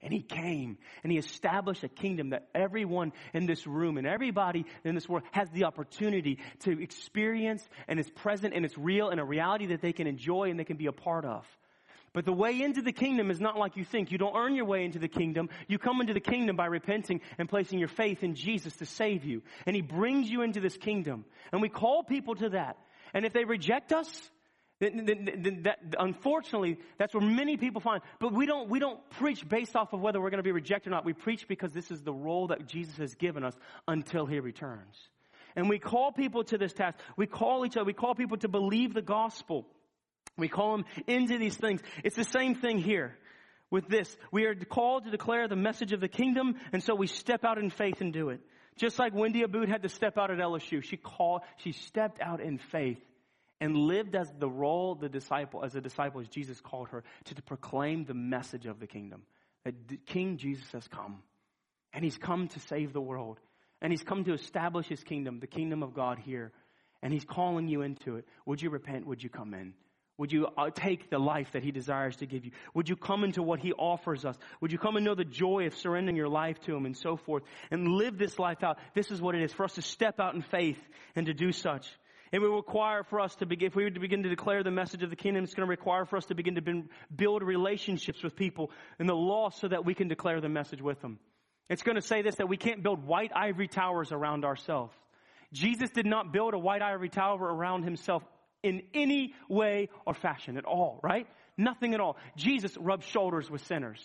[0.00, 4.64] And he came and he established a kingdom that everyone in this room and everybody
[4.84, 9.20] in this world has the opportunity to experience and is present and it's real and
[9.20, 11.44] a reality that they can enjoy and they can be a part of.
[12.12, 14.10] But the way into the kingdom is not like you think.
[14.10, 15.50] You don't earn your way into the kingdom.
[15.66, 19.24] You come into the kingdom by repenting and placing your faith in Jesus to save
[19.24, 19.42] you.
[19.66, 21.24] And he brings you into this kingdom.
[21.52, 22.78] And we call people to that.
[23.12, 24.30] And if they reject us,
[24.80, 28.00] then, that, unfortunately, that's where many people find.
[28.20, 30.90] But we don't, we don't preach based off of whether we're going to be rejected
[30.90, 31.04] or not.
[31.04, 33.56] We preach because this is the role that Jesus has given us
[33.88, 34.96] until he returns.
[35.56, 36.96] And we call people to this task.
[37.16, 39.66] We call each other, we call people to believe the gospel.
[40.36, 41.80] We call them into these things.
[42.04, 43.16] It's the same thing here
[43.72, 44.16] with this.
[44.30, 47.58] We are called to declare the message of the kingdom, and so we step out
[47.58, 48.40] in faith and do it.
[48.76, 50.84] Just like Wendy Aboud had to step out at LSU.
[50.84, 53.00] She called, she stepped out in faith
[53.60, 57.34] and lived as the role the disciple, as a disciple, as Jesus called her, to,
[57.34, 59.22] to proclaim the message of the kingdom.
[59.64, 59.74] That
[60.06, 61.22] King Jesus has come.
[61.92, 63.40] And he's come to save the world.
[63.80, 66.52] And he's come to establish his kingdom, the kingdom of God here.
[67.02, 68.26] And he's calling you into it.
[68.46, 69.06] Would you repent?
[69.06, 69.74] Would you come in?
[70.18, 72.50] Would you uh, take the life that He desires to give you?
[72.74, 74.36] Would you come into what He offers us?
[74.60, 77.16] Would you come and know the joy of surrendering your life to Him and so
[77.16, 78.78] forth and live this life out?
[78.94, 80.78] This is what it is for us to step out in faith
[81.14, 81.88] and to do such.
[82.32, 84.70] It will require for us to begin, if we were to begin to declare the
[84.70, 86.82] message of the kingdom, it's going to require for us to begin to
[87.14, 91.00] build relationships with people in the lost so that we can declare the message with
[91.00, 91.18] them.
[91.68, 94.94] It's going to say this, that we can't build white ivory towers around ourselves.
[95.52, 98.22] Jesus did not build a white ivory tower around himself
[98.62, 101.26] in any way or fashion at all, right?
[101.56, 102.16] Nothing at all.
[102.36, 104.00] Jesus rubbed shoulders with sinners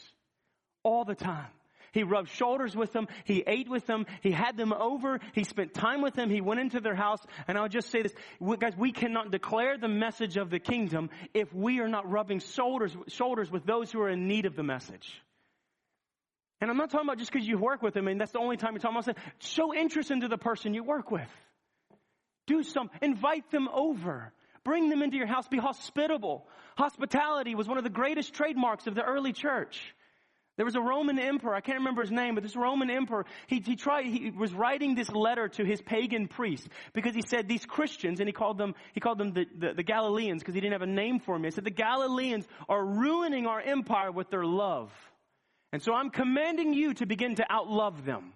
[0.83, 1.47] all the time.
[1.93, 3.07] He rubbed shoulders with them.
[3.23, 4.07] He ate with them.
[4.21, 5.19] He had them over.
[5.33, 6.29] He spent time with them.
[6.29, 7.19] He went into their house.
[7.47, 8.13] And I'll just say this,
[8.59, 12.97] guys, we cannot declare the message of the kingdom if we are not rubbing shoulders,
[13.07, 15.21] shoulders with those who are in need of the message.
[16.59, 18.57] And I'm not talking about just because you work with them and that's the only
[18.57, 19.09] time you're talking about.
[19.09, 19.17] It.
[19.39, 21.29] Show interest into the person you work with.
[22.47, 24.33] Do some, invite them over.
[24.63, 25.47] Bring them into your house.
[25.47, 26.47] Be hospitable.
[26.77, 29.93] Hospitality was one of the greatest trademarks of the early church.
[30.55, 33.59] There was a Roman emperor, I can't remember his name, but this Roman emperor, he,
[33.59, 37.65] he tried, he was writing this letter to his pagan priests because he said these
[37.65, 40.73] Christians, and he called them, he called them the, the, the Galileans because he didn't
[40.73, 41.43] have a name for them.
[41.43, 44.91] He said the Galileans are ruining our empire with their love.
[45.71, 48.33] And so I'm commanding you to begin to outlove them.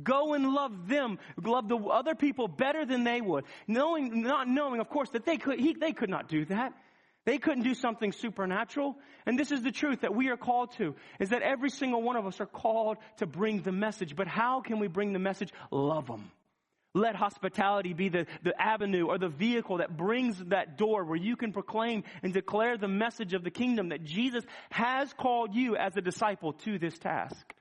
[0.00, 3.44] Go and love them, love the other people better than they would.
[3.66, 6.74] Knowing, not knowing, of course, that they could, he, they could not do that.
[7.24, 8.96] They couldn't do something supernatural.
[9.26, 12.16] And this is the truth that we are called to, is that every single one
[12.16, 14.14] of us are called to bring the message.
[14.14, 15.52] But how can we bring the message?
[15.70, 16.30] Love them.
[16.96, 21.34] Let hospitality be the, the avenue or the vehicle that brings that door where you
[21.34, 25.96] can proclaim and declare the message of the kingdom that Jesus has called you as
[25.96, 27.52] a disciple to this task.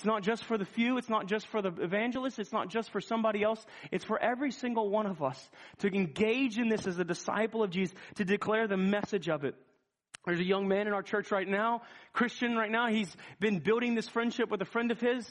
[0.00, 0.96] It's not just for the few.
[0.96, 2.38] It's not just for the evangelists.
[2.38, 3.62] It's not just for somebody else.
[3.92, 5.38] It's for every single one of us
[5.80, 9.54] to engage in this as a disciple of Jesus, to declare the message of it.
[10.24, 11.82] There's a young man in our church right now,
[12.14, 12.88] Christian right now.
[12.88, 15.28] He's been building this friendship with a friend of his.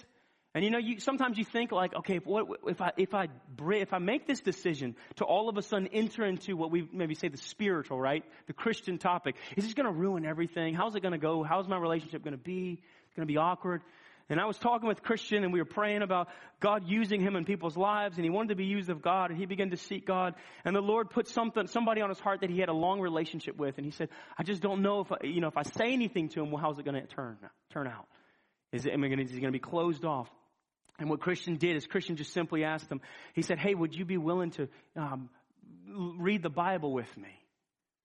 [0.54, 3.28] And you know, you, sometimes you think like, okay, if, what, if I, if I,
[3.72, 7.16] if I make this decision to all of a sudden enter into what we maybe
[7.16, 8.24] say the spiritual, right?
[8.46, 10.76] The Christian topic, is this going to ruin everything?
[10.76, 11.42] How's it going to go?
[11.42, 12.84] How's my relationship going to be?
[13.08, 13.82] It's going to be awkward.
[14.30, 16.28] And I was talking with Christian and we were praying about
[16.60, 19.40] God using him in people's lives and he wanted to be used of God and
[19.40, 22.52] he began to seek God and the Lord put something, somebody on his heart that
[22.52, 25.18] he had a long relationship with and he said, I just don't know if, I,
[25.24, 27.38] you know, if I say anything to him, well, how's it going to turn,
[27.72, 28.06] turn out?
[28.72, 30.30] Is it, am I going to, is he going to be closed off?
[31.00, 33.02] And what Christian did is Christian just simply asked him,
[33.34, 35.30] he said, hey, would you be willing to um,
[35.88, 37.39] read the Bible with me?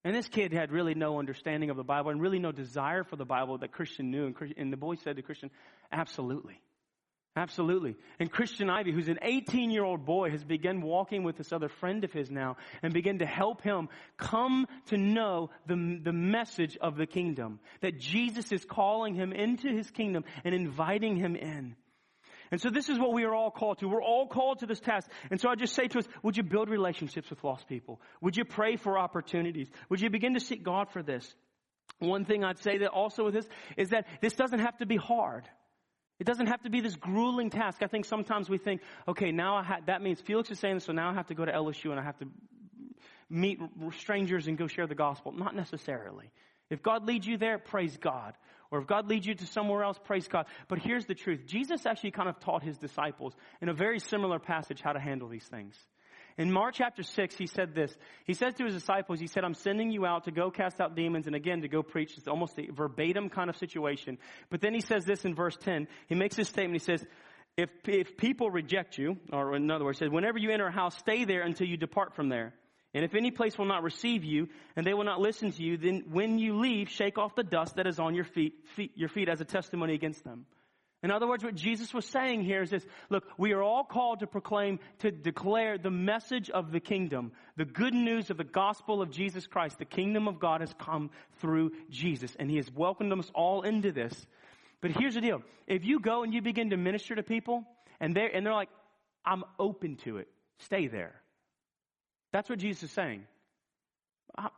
[0.04, 3.16] And this kid had really no understanding of the Bible and really no desire for
[3.16, 4.32] the Bible that Christian knew.
[4.56, 5.50] And, the boy said to Christian,
[5.90, 6.60] absolutely.
[7.36, 7.96] Absolutely.
[8.20, 11.68] And Christian Ivy, who's an 18 year old boy, has begun walking with this other
[11.68, 16.76] friend of his now and begin to help him come to know the, the message
[16.76, 17.58] of the kingdom.
[17.80, 21.74] That Jesus is calling him into his kingdom and inviting him in.
[22.54, 23.88] And so this is what we are all called to.
[23.88, 25.10] We're all called to this task.
[25.28, 28.00] And so I just say to us, would you build relationships with lost people?
[28.20, 29.68] Would you pray for opportunities?
[29.88, 31.34] Would you begin to seek God for this?
[31.98, 34.94] One thing I'd say that also with this is that this doesn't have to be
[34.94, 35.48] hard.
[36.20, 37.82] It doesn't have to be this grueling task.
[37.82, 40.92] I think sometimes we think, okay, now ha- that means Felix is saying this, so
[40.92, 42.26] now I have to go to LSU and I have to
[43.28, 43.58] meet
[43.98, 45.32] strangers and go share the gospel.
[45.32, 46.30] Not necessarily.
[46.70, 48.34] If God leads you there, praise God.
[48.74, 50.46] Or if God leads you to somewhere else, praise God.
[50.66, 51.46] But here's the truth.
[51.46, 53.32] Jesus actually kind of taught his disciples
[53.62, 55.76] in a very similar passage how to handle these things.
[56.38, 57.96] In Mark chapter 6, he said this.
[58.24, 60.96] He says to his disciples, he said, I'm sending you out to go cast out
[60.96, 62.18] demons and again to go preach.
[62.18, 64.18] It's almost a verbatim kind of situation.
[64.50, 65.86] But then he says this in verse 10.
[66.08, 66.82] He makes this statement.
[66.82, 67.06] He says,
[67.56, 70.98] if, if people reject you, or in other words, says, whenever you enter a house,
[70.98, 72.54] stay there until you depart from there.
[72.94, 75.76] And if any place will not receive you, and they will not listen to you,
[75.76, 79.08] then when you leave, shake off the dust that is on your feet, feet your
[79.08, 80.46] feet as a testimony against them.
[81.02, 84.20] In other words, what Jesus was saying here is this, look, we are all called
[84.20, 89.02] to proclaim, to declare the message of the kingdom, the good news of the gospel
[89.02, 89.78] of Jesus Christ.
[89.78, 93.92] The kingdom of God has come through Jesus, and He has welcomed us all into
[93.92, 94.14] this.
[94.80, 95.42] But here's the deal.
[95.66, 97.64] If you go and you begin to minister to people,
[98.00, 98.70] and they're, and they're like,
[99.26, 100.28] I'm open to it,
[100.58, 101.20] stay there.
[102.34, 103.22] That's what Jesus is saying.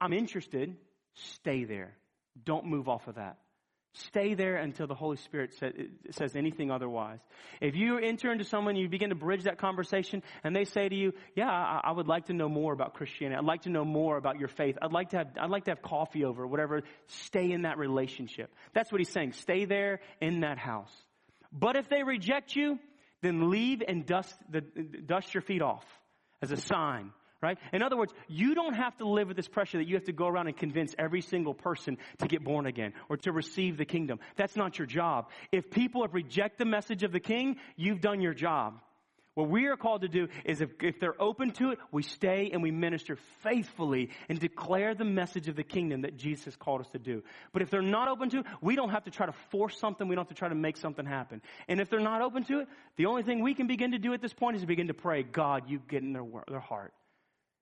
[0.01, 0.75] I'm interested.
[1.13, 1.95] Stay there.
[2.43, 3.37] Don't move off of that.
[3.93, 5.53] Stay there until the Holy Spirit
[6.11, 7.19] says anything otherwise.
[7.61, 10.95] If you enter into someone, you begin to bridge that conversation, and they say to
[10.95, 13.39] you, "Yeah, I, would like to know more about Christianity.
[13.39, 14.79] I'd like to know more about your faith.
[14.81, 18.55] I'd like to have, I'd like to have coffee over, whatever." Stay in that relationship.
[18.73, 19.33] That's what he's saying.
[19.33, 20.95] Stay there in that house.
[21.53, 22.79] But if they reject you,
[23.21, 25.85] then leave and dust the, dust your feet off
[26.41, 27.13] as a sign
[27.47, 27.59] right?
[27.73, 30.13] In other words, you don't have to live with this pressure that you have to
[30.13, 33.85] go around and convince every single person to get born again or to receive the
[33.85, 34.19] kingdom.
[34.35, 35.31] That's not your job.
[35.53, 38.81] If people have rejected the message of the king, you've done your job.
[39.35, 42.49] What we are called to do is if, if they're open to it, we stay
[42.55, 46.89] and we minister faithfully and declare the message of the kingdom that Jesus called us
[46.93, 47.23] to do.
[47.53, 50.09] But if they're not open to it, we don't have to try to force something.
[50.09, 51.43] We don't have to try to make something happen.
[51.69, 54.15] And if they're not open to it, the only thing we can begin to do
[54.15, 56.95] at this point is begin to pray, God, you get in their, their heart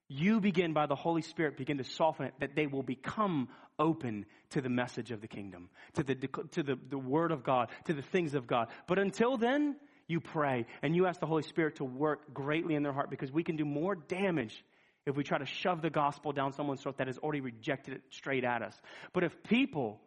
[0.09, 4.27] you begin by the Holy Spirit begin to soften it that they will become open
[4.51, 6.15] to the message of the kingdom, to the,
[6.53, 8.69] to the, the word of God, to the things of God.
[8.87, 12.83] But until then, you pray and you ask the Holy Spirit to work greatly in
[12.83, 14.65] their heart because we can do more damage
[15.07, 18.03] if we try to shove the gospel down someone's throat that has already rejected it
[18.11, 18.75] straight at us.
[19.13, 20.01] But if people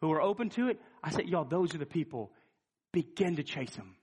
[0.00, 2.30] who are open to it, I say, y'all, those are the people.
[2.92, 3.95] Begin to chase them.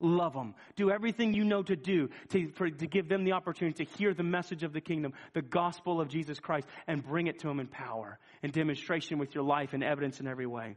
[0.00, 0.54] Love them.
[0.76, 4.14] Do everything you know to do to, for, to give them the opportunity to hear
[4.14, 7.58] the message of the kingdom, the gospel of Jesus Christ, and bring it to them
[7.58, 10.76] in power and demonstration with your life and evidence in every way.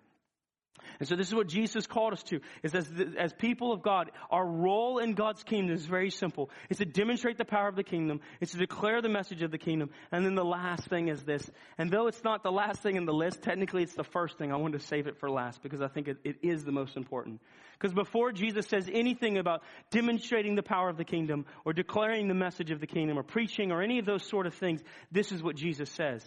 [1.00, 4.12] And so this is what Jesus called us to, is as, as people of God,
[4.30, 6.50] our role in God's kingdom is very simple.
[6.70, 8.22] It's to demonstrate the power of the kingdom.
[8.40, 9.90] It's to declare the message of the kingdom.
[10.12, 11.50] And then the last thing is this.
[11.78, 14.52] And though it's not the last thing in the list, technically it's the first thing.
[14.52, 16.96] I wanted to save it for last because I think it, it is the most
[16.96, 17.42] important.
[17.80, 22.36] Because before Jesus says anything about demonstrating the power of the kingdom or declaring the
[22.36, 24.82] message of the kingdom or preaching or any of those sort of things,
[25.12, 26.24] this is what Jesus says.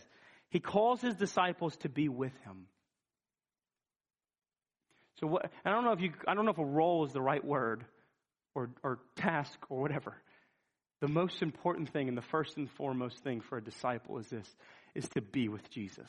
[0.48, 2.66] He calls his disciples to be with him.
[5.20, 7.22] So what, I don't know if you, I don't know if a role is the
[7.22, 7.84] right word
[8.54, 10.14] or, or task or whatever.
[11.00, 14.48] The most important thing and the first and foremost thing for a disciple is this,
[14.94, 16.08] is to be with Jesus.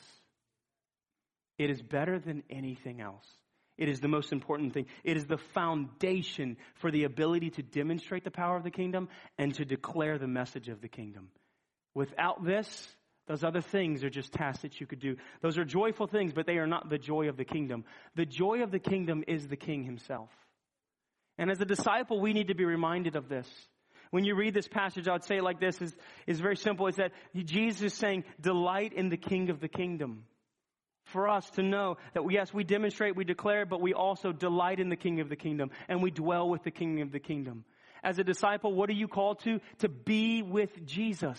[1.58, 3.26] It is better than anything else.
[3.78, 4.86] It is the most important thing.
[5.04, 9.54] It is the foundation for the ability to demonstrate the power of the kingdom and
[9.54, 11.28] to declare the message of the kingdom.
[11.94, 12.88] Without this,
[13.26, 15.16] those other things are just tasks that you could do.
[15.42, 17.84] Those are joyful things, but they are not the joy of the kingdom.
[18.14, 20.30] The joy of the kingdom is the king himself.
[21.36, 23.48] And as a disciple, we need to be reminded of this.
[24.10, 25.94] When you read this passage, I would say it like this is,
[26.26, 26.86] is very simple.
[26.86, 30.24] It's that Jesus is saying, delight in the king of the kingdom.
[31.06, 34.88] For us to know that yes, we demonstrate, we declare, but we also delight in
[34.88, 37.64] the king of the kingdom and we dwell with the king of the kingdom.
[38.02, 39.60] As a disciple, what are you called to?
[39.78, 41.38] To be with Jesus.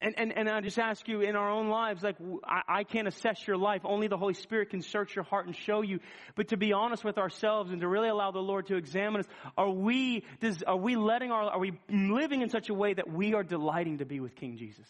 [0.00, 3.08] And, and, and I just ask you in our own lives, like, I, I can't
[3.08, 3.82] assess your life.
[3.84, 5.98] Only the Holy Spirit can search your heart and show you.
[6.36, 9.26] But to be honest with ourselves and to really allow the Lord to examine us,
[9.56, 13.10] are we, does, are we letting our, are we living in such a way that
[13.10, 14.86] we are delighting to be with King Jesus?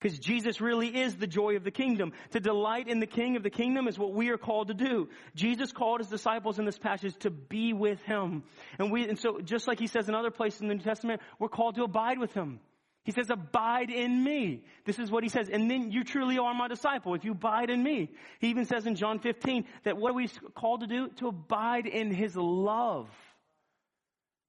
[0.00, 2.12] Because Jesus really is the joy of the kingdom.
[2.30, 5.10] To delight in the King of the kingdom is what we are called to do.
[5.34, 8.44] Jesus called his disciples in this passage to be with him.
[8.78, 11.20] And we, and so just like he says in other places in the New Testament,
[11.38, 12.60] we're called to abide with him.
[13.04, 14.62] He says, abide in me.
[14.84, 15.48] This is what he says.
[15.48, 18.10] And then you truly are my disciple if you abide in me.
[18.38, 21.08] He even says in John 15 that what are we called to do?
[21.16, 23.08] To abide in his love.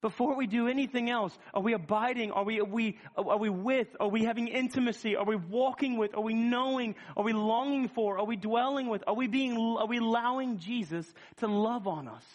[0.04, 2.32] Before we do anything else, are we abiding?
[2.32, 3.88] Are we, are we, are we with?
[4.02, 5.16] Are we having intimacy?
[5.16, 6.14] Are we walking with?
[6.14, 6.96] Are we knowing?
[7.16, 8.20] Are we longing for?
[8.20, 9.02] Are we dwelling with?
[9.08, 12.26] Are we being, are we allowing Jesus to love on us?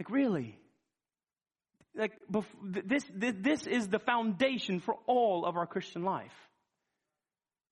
[0.00, 0.58] Like really?
[1.96, 2.12] Like
[2.62, 6.32] this, this, this is the foundation for all of our Christian life.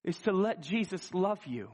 [0.05, 1.71] Is to let Jesus love you.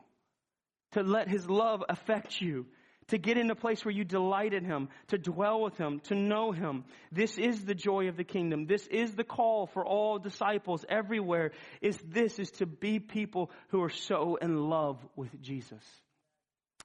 [0.93, 2.67] To let his love affect you.
[3.09, 6.15] to get in a place where you delight in Him, to dwell with Him, to
[6.15, 6.85] know Him.
[7.13, 8.67] This is the joy of the kingdom.
[8.67, 13.83] This is the call for all disciples everywhere is this is to be people who
[13.83, 15.83] are so in love with Jesus.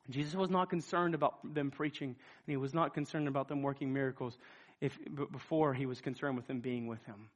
[0.09, 3.93] Jesus was not concerned about them preaching, and he was not concerned about them working
[3.93, 4.37] miracles
[4.81, 4.97] if,
[5.31, 7.29] before he was concerned with them being with him.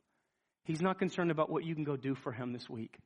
[0.65, 2.97] He's not concerned about what you can go do for him this week.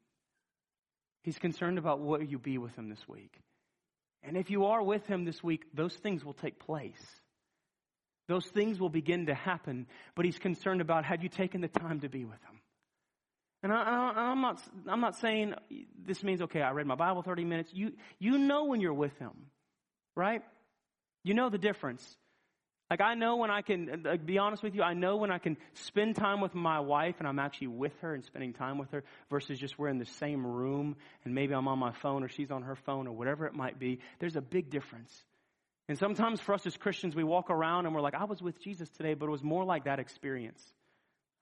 [1.23, 3.37] He's concerned about what you be with him this week.
[4.23, 7.05] And if you are with him this week, those things will take place.
[8.27, 12.01] Those things will begin to happen, but he's concerned about have you taken the time
[12.01, 12.59] to be with him?
[13.61, 15.55] And I, am not, I'm not saying
[16.05, 17.71] this means, okay, I read my Bible 30 minutes.
[17.73, 19.31] You, you know when you're with him,
[20.15, 20.43] right?
[21.23, 22.17] You know the difference.
[22.89, 25.37] Like I know when I can, like, be honest with you, I know when I
[25.37, 28.89] can spend time with my wife and I'm actually with her and spending time with
[28.91, 32.29] her versus just we're in the same room and maybe I'm on my phone or
[32.29, 33.99] she's on her phone or whatever it might be.
[34.17, 35.13] There's a big difference.
[35.87, 38.59] And sometimes for us as Christians, we walk around and we're like, I was with
[38.59, 40.63] Jesus today, but it was more like that experience.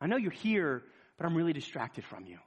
[0.01, 0.83] I know you're here,
[1.17, 2.39] but I'm really distracted from you.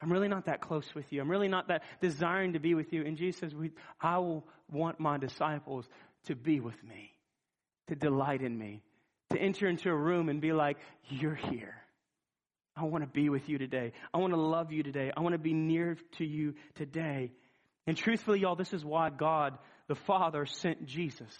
[0.00, 1.20] I'm really not that close with you.
[1.20, 3.04] I'm really not that desiring to be with you.
[3.04, 3.54] And Jesus says,
[4.00, 5.88] I will want my disciples
[6.26, 7.13] to be with me
[7.88, 8.82] to delight in me,
[9.30, 10.78] to enter into a room and be like,
[11.08, 11.76] You're here.
[12.76, 13.92] I want to be with you today.
[14.12, 15.12] I want to love you today.
[15.16, 17.30] I want to be near to you today.
[17.86, 19.56] And truthfully, y'all, this is why God,
[19.86, 21.32] the Father, sent Jesus.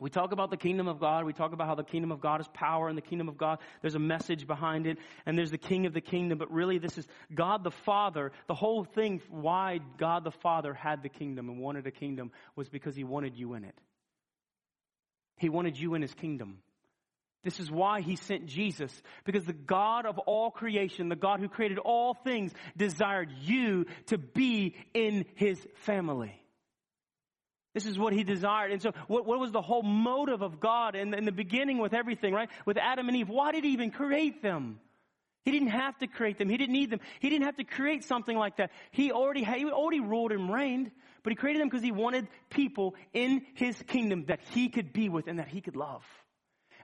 [0.00, 1.24] We talk about the kingdom of God.
[1.24, 3.60] We talk about how the kingdom of God is power and the kingdom of God,
[3.82, 6.38] there's a message behind it and there's the king of the kingdom.
[6.38, 8.32] But really, this is God the Father.
[8.48, 12.68] The whole thing, why God the Father had the kingdom and wanted a kingdom was
[12.68, 13.78] because he wanted you in it.
[15.42, 16.58] He wanted you in his kingdom.
[17.42, 18.92] This is why he sent Jesus.
[19.24, 24.18] Because the God of all creation, the God who created all things, desired you to
[24.18, 26.40] be in his family.
[27.74, 28.70] This is what he desired.
[28.70, 31.92] And so, what, what was the whole motive of God in, in the beginning with
[31.92, 32.48] everything, right?
[32.64, 33.28] With Adam and Eve?
[33.28, 34.78] Why did he even create them?
[35.44, 36.48] He didn't have to create them.
[36.48, 37.00] He didn't need them.
[37.20, 38.70] He didn't have to create something like that.
[38.90, 40.90] He already, he already ruled and reigned.
[41.22, 45.08] But he created them because he wanted people in his kingdom that he could be
[45.08, 46.04] with and that he could love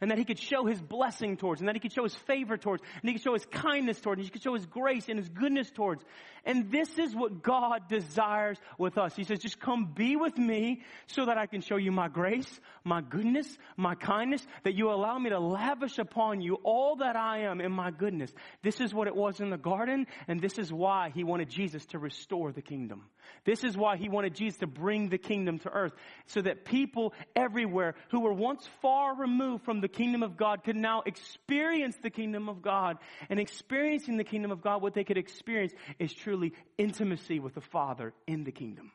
[0.01, 2.57] and that he could show his blessing towards, and that he could show his favor
[2.57, 5.19] towards, and he could show his kindness towards, and he could show his grace and
[5.19, 6.05] his goodness towards.
[6.45, 9.15] And this is what God desires with us.
[9.15, 12.49] He says, just come be with me so that I can show you my grace,
[12.85, 17.41] my goodness, my kindness, that you allow me to lavish upon you all that I
[17.41, 18.33] am in my goodness.
[18.63, 21.85] This is what it was in the garden, and this is why he wanted Jesus
[21.87, 23.05] to restore the kingdom.
[23.45, 25.93] This is why he wanted Jesus to bring the kingdom to earth,
[26.27, 30.65] so that people everywhere who were once far removed from the the kingdom of God
[30.65, 32.99] could now experience the kingdom of God.
[33.31, 37.63] And experiencing the kingdom of God, what they could experience is truly intimacy with the
[37.63, 38.93] Father in the kingdom.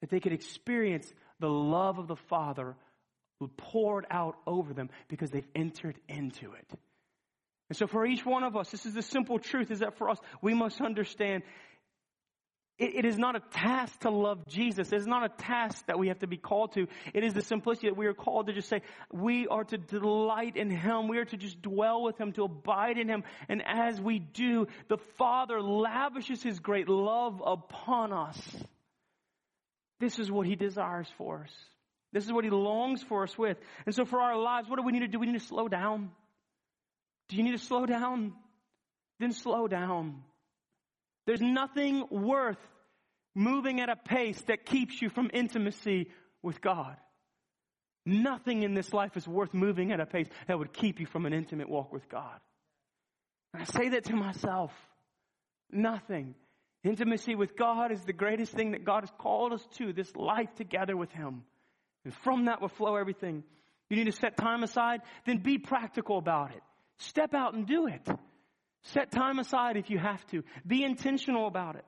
[0.00, 2.76] That they could experience the love of the Father
[3.58, 6.78] poured out over them because they've entered into it.
[7.68, 10.08] And so for each one of us, this is the simple truth is that for
[10.08, 11.42] us, we must understand
[12.78, 14.92] it, it is not a task to love Jesus.
[14.92, 16.86] It is not a task that we have to be called to.
[17.12, 20.56] It is the simplicity that we are called to just say, we are to delight
[20.56, 21.06] in Him.
[21.06, 23.22] We are to just dwell with Him, to abide in Him.
[23.48, 28.40] And as we do, the Father lavishes His great love upon us.
[30.00, 31.52] This is what He desires for us.
[32.12, 33.56] This is what He longs for us with.
[33.86, 35.20] And so for our lives, what do we need to do?
[35.20, 36.10] We need to slow down.
[37.28, 38.32] Do you need to slow down?
[39.20, 40.22] Then slow down.
[41.26, 42.58] There's nothing worth
[43.34, 46.10] moving at a pace that keeps you from intimacy
[46.42, 46.96] with God.
[48.06, 51.24] Nothing in this life is worth moving at a pace that would keep you from
[51.24, 52.38] an intimate walk with God.
[53.52, 54.72] And I say that to myself.
[55.70, 56.34] Nothing.
[56.82, 60.54] Intimacy with God is the greatest thing that God has called us to, this life
[60.56, 61.44] together with Him.
[62.04, 63.42] And from that will flow everything.
[63.88, 66.62] You need to set time aside, then be practical about it.
[66.98, 68.06] Step out and do it.
[68.84, 70.42] Set time aside if you have to.
[70.66, 71.84] Be intentional about it.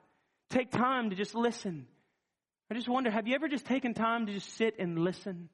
[0.51, 1.87] Take time to just listen.
[2.71, 5.49] I just wonder, have you ever just taken time to just sit and listen?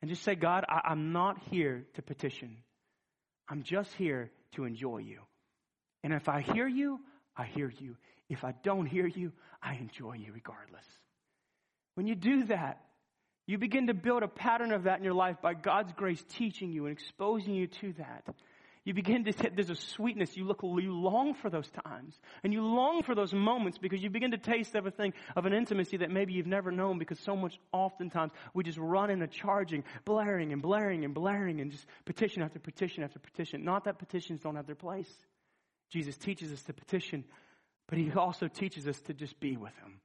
[0.00, 2.58] And just say, God, I, I'm not here to petition.
[3.48, 5.20] I'm just here to enjoy you.
[6.02, 7.00] And if I hear you,
[7.36, 7.96] I hear you.
[8.28, 9.32] If I don't hear you,
[9.62, 10.86] I enjoy you regardless.
[11.94, 12.80] When you do that,
[13.46, 16.72] you begin to build a pattern of that in your life by God's grace teaching
[16.72, 18.24] you and exposing you to that.
[18.84, 20.36] You begin to, there's a sweetness.
[20.36, 22.18] You look, you long for those times.
[22.42, 25.98] And you long for those moments because you begin to taste everything of an intimacy
[25.98, 30.52] that maybe you've never known because so much oftentimes we just run into charging, blaring
[30.52, 33.64] and blaring and blaring and just petition after petition after petition.
[33.64, 35.10] Not that petitions don't have their place.
[35.90, 37.24] Jesus teaches us to petition,
[37.86, 40.00] but he also teaches us to just be with him.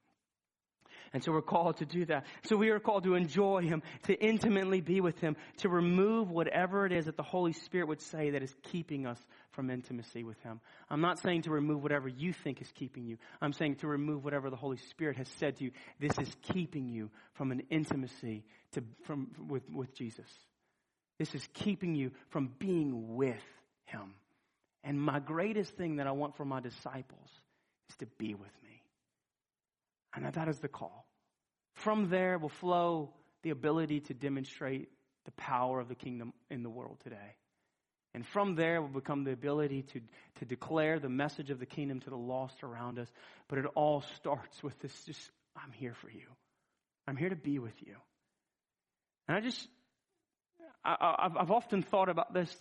[1.12, 2.26] And so we're called to do that.
[2.44, 6.84] So we are called to enjoy Him, to intimately be with Him, to remove whatever
[6.86, 9.18] it is that the Holy Spirit would say that is keeping us
[9.52, 10.60] from intimacy with Him.
[10.90, 13.16] I'm not saying to remove whatever you think is keeping you.
[13.40, 15.70] I'm saying to remove whatever the Holy Spirit has said to you.
[15.98, 20.28] This is keeping you from an intimacy to, from, with, with Jesus.
[21.18, 23.42] This is keeping you from being with
[23.86, 24.14] Him.
[24.84, 27.28] And my greatest thing that I want for my disciples
[27.90, 28.67] is to be with me.
[30.24, 31.06] And that is the call.
[31.74, 33.10] From there will flow
[33.42, 34.88] the ability to demonstrate
[35.24, 37.36] the power of the kingdom in the world today.
[38.14, 40.00] And from there will become the ability to,
[40.40, 43.08] to declare the message of the kingdom to the lost around us.
[43.48, 45.20] But it all starts with this just,
[45.56, 46.26] I'm here for you.
[47.06, 47.94] I'm here to be with you.
[49.28, 49.68] And I just,
[50.84, 52.54] I, have often thought about this,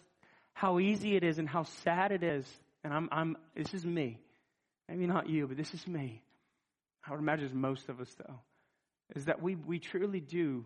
[0.53, 2.45] how easy it is and how sad it is.
[2.84, 4.20] And I'm, I'm, this is me.
[4.89, 6.22] Maybe not you, but this is me.
[7.08, 8.39] I would imagine most of us, though,
[9.16, 10.66] is that we, we truly do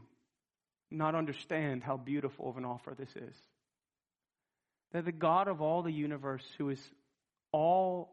[0.90, 3.36] not understand how beautiful of an offer this is.
[4.92, 6.82] That the God of all the universe, who is
[7.52, 8.12] all,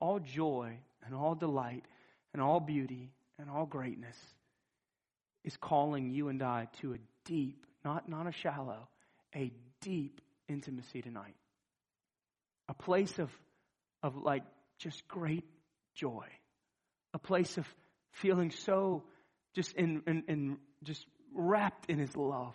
[0.00, 1.84] all joy and all delight
[2.32, 4.16] and all beauty and all greatness,
[5.42, 8.88] is calling you and I to a deep, not, not a shallow,
[9.34, 9.50] a
[9.80, 11.34] deep intimacy tonight.
[12.68, 13.30] A place of,
[14.02, 14.44] of like
[14.78, 15.44] just great
[15.94, 16.26] joy
[17.14, 17.66] a place of
[18.12, 19.04] feeling so
[19.54, 21.04] just in, in, in just
[21.34, 22.54] wrapped in his love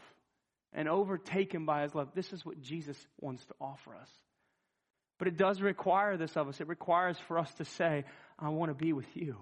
[0.74, 2.10] and overtaken by his love.
[2.14, 4.10] This is what Jesus wants to offer us.
[5.18, 6.60] But it does require this of us.
[6.62, 8.05] It requires for us to say,
[8.38, 9.38] I want to be with you.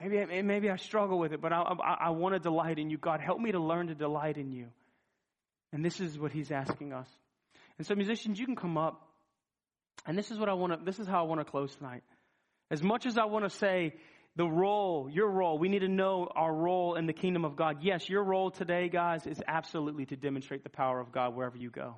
[0.00, 2.98] Maybe, maybe I struggle with it, but I, I, I want to delight in you.
[2.98, 4.66] God, help me to learn to delight in you.
[5.72, 7.08] And this is what he's asking us.
[7.78, 9.08] And so, musicians, you can come up.
[10.04, 12.02] And this is what I want to, this is how I want to close tonight.
[12.72, 13.92] As much as I want to say
[14.34, 17.82] the role, your role, we need to know our role in the kingdom of God.
[17.82, 21.68] Yes, your role today, guys, is absolutely to demonstrate the power of God wherever you
[21.68, 21.96] go.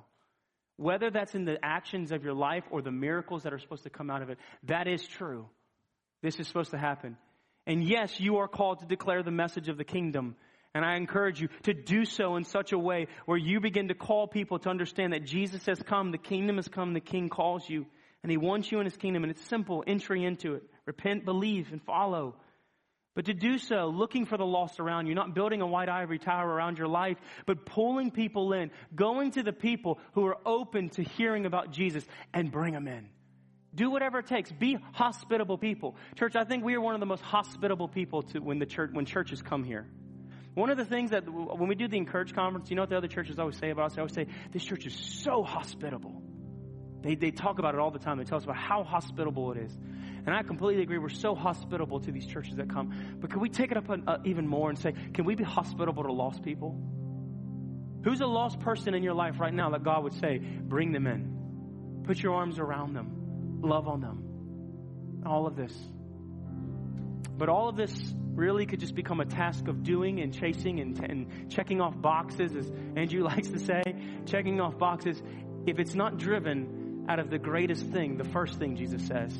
[0.75, 3.89] Whether that's in the actions of your life or the miracles that are supposed to
[3.89, 5.47] come out of it, that is true.
[6.21, 7.15] This is supposed to happen.
[7.65, 10.35] And yes, you are called to declare the message of the kingdom.
[10.73, 13.95] And I encourage you to do so in such a way where you begin to
[13.95, 17.63] call people to understand that Jesus has come, the kingdom has come, the king calls
[17.69, 17.85] you
[18.25, 20.63] and he wants you in his kingdom, and it's simple entry into it.
[20.87, 22.33] Repent, believe, and follow.
[23.13, 26.17] But to do so, looking for the lost around you, not building a white ivory
[26.17, 30.89] tower around your life, but pulling people in, going to the people who are open
[30.89, 32.03] to hearing about Jesus
[32.33, 33.09] and bring them in.
[33.75, 34.51] Do whatever it takes.
[34.51, 35.95] Be hospitable people.
[36.15, 38.89] Church, I think we are one of the most hospitable people to when the church,
[38.91, 39.85] when churches come here.
[40.55, 42.97] One of the things that when we do the Encourage conference, you know what the
[42.97, 43.93] other churches always say about us?
[43.93, 46.23] They always say, this church is so hospitable.
[47.05, 48.17] They, they talk about it all the time.
[48.17, 49.71] They tell us about how hospitable it is.
[50.25, 50.97] And I completely agree.
[50.97, 53.17] We're so hospitable to these churches that come.
[53.21, 55.43] But can we take it up an, uh, even more and say, can we be
[55.43, 56.75] hospitable to lost people?
[58.03, 61.05] Who's a lost person in your life right now that God would say, bring them
[61.05, 62.01] in?
[62.05, 63.59] Put your arms around them.
[63.61, 65.21] Love on them.
[65.27, 65.73] All of this.
[67.37, 70.99] But all of this really could just become a task of doing and chasing and,
[71.03, 73.83] and checking off boxes, as Andrew likes to say,
[74.25, 75.21] checking off boxes.
[75.67, 79.33] If it's not driven out of the greatest thing, the first thing Jesus says.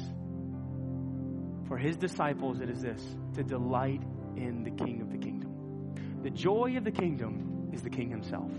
[1.68, 3.02] For his disciples, it is this
[3.36, 4.02] to delight
[4.36, 6.22] in the King of the kingdom.
[6.22, 8.52] The joy of the kingdom is the King himself.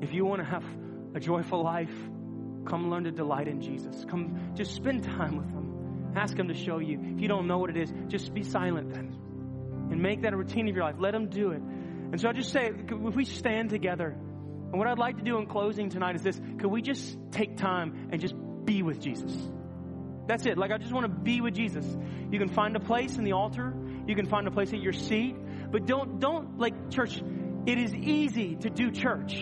[0.00, 0.64] If you want to have
[1.14, 1.92] a joyful life,
[2.66, 4.04] come learn to delight in Jesus.
[4.08, 6.12] Come just spend time with him.
[6.16, 6.98] Ask him to show you.
[7.14, 9.16] If you don't know what it is, just be silent then.
[9.90, 10.96] And make that a routine of your life.
[10.98, 11.60] Let him do it.
[11.60, 14.16] And so I just say, if we stand together,
[14.70, 17.56] and what I'd like to do in closing tonight is this could we just take
[17.56, 19.32] time and just be with Jesus?
[20.26, 20.58] That's it.
[20.58, 21.86] Like, I just want to be with Jesus.
[22.30, 23.72] You can find a place in the altar,
[24.06, 25.36] you can find a place at your seat,
[25.70, 27.22] but don't, don't, like, church,
[27.66, 29.34] it is easy to do church.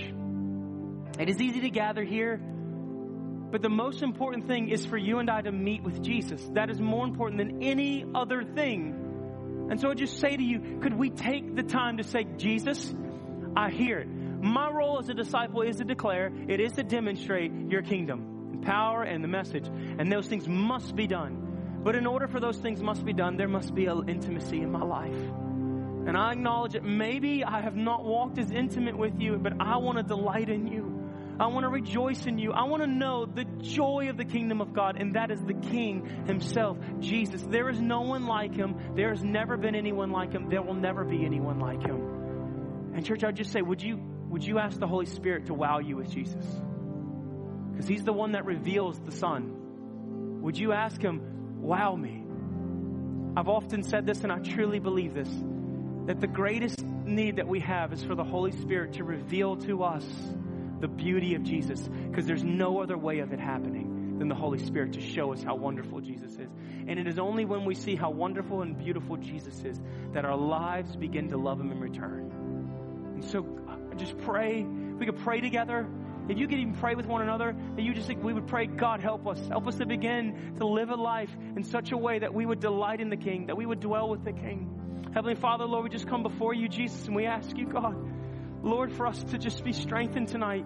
[1.19, 5.31] It is easy to gather here, but the most important thing is for you and
[5.31, 6.43] I to meet with Jesus.
[6.55, 9.69] That is more important than any other thing.
[9.71, 12.93] And so I just say to you, could we take the time to say, Jesus,
[13.57, 14.09] I hear it.
[14.45, 18.63] My role as a disciple is to declare, it is to demonstrate your kingdom and
[18.63, 19.67] power and the message.
[19.67, 21.81] And those things must be done.
[21.83, 24.71] But in order for those things must be done, there must be an intimacy in
[24.71, 25.15] my life.
[25.15, 29.79] And I acknowledge that maybe I have not walked as intimate with you, but I
[29.79, 31.11] want to delight in you.
[31.41, 32.53] I want to rejoice in you.
[32.53, 35.55] I want to know the joy of the kingdom of God, and that is the
[35.55, 37.43] King Himself, Jesus.
[37.49, 38.95] There is no one like Him.
[38.95, 40.51] There has never been anyone like Him.
[40.51, 42.93] There will never be anyone like Him.
[42.95, 45.79] And, church, I just say, would you would you ask the Holy Spirit to wow
[45.79, 46.45] you with Jesus?
[47.71, 50.41] Because He's the one that reveals the Son.
[50.43, 52.25] Would you ask Him, wow me?
[53.37, 55.31] I've often said this and I truly believe this
[56.07, 59.85] that the greatest need that we have is for the Holy Spirit to reveal to
[59.85, 60.05] us
[60.81, 64.59] the beauty of Jesus because there's no other way of it happening than the Holy
[64.59, 66.51] Spirit to show us how wonderful Jesus is.
[66.89, 69.81] And it is only when we see how wonderful and beautiful Jesus is
[70.13, 72.33] that our lives begin to love Him in return.
[73.15, 73.45] And so
[73.95, 74.63] uh, just pray.
[74.63, 75.87] We could pray together.
[76.29, 78.67] If you could even pray with one another, that you just think we would pray,
[78.67, 79.39] God, help us.
[79.49, 82.61] Help us to begin to live a life in such a way that we would
[82.61, 85.11] delight in the King, that we would dwell with the King.
[85.13, 87.95] Heavenly Father, Lord, we just come before you, Jesus, and we ask you, God,
[88.63, 90.65] Lord, for us to just be strengthened tonight.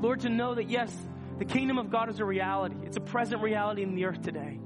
[0.00, 0.94] Lord, to know that yes,
[1.38, 2.76] the kingdom of God is a reality.
[2.84, 4.58] It's a present reality in the earth today.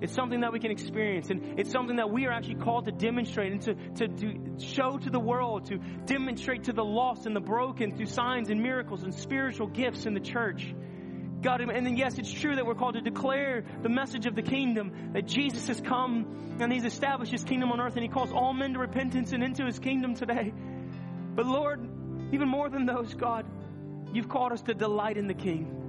[0.00, 2.92] It's something that we can experience, and it's something that we are actually called to
[2.92, 7.34] demonstrate and to, to, to show to the world, to demonstrate to the lost and
[7.34, 10.74] the broken through signs and miracles and spiritual gifts in the church.
[11.42, 14.42] God, and then yes, it's true that we're called to declare the message of the
[14.42, 18.32] kingdom, that Jesus has come and He's established His kingdom on earth and He calls
[18.32, 20.52] all men to repentance and into His kingdom today.
[21.34, 21.86] But Lord,
[22.32, 23.44] even more than those, God,
[24.12, 25.83] you've called us to delight in the King.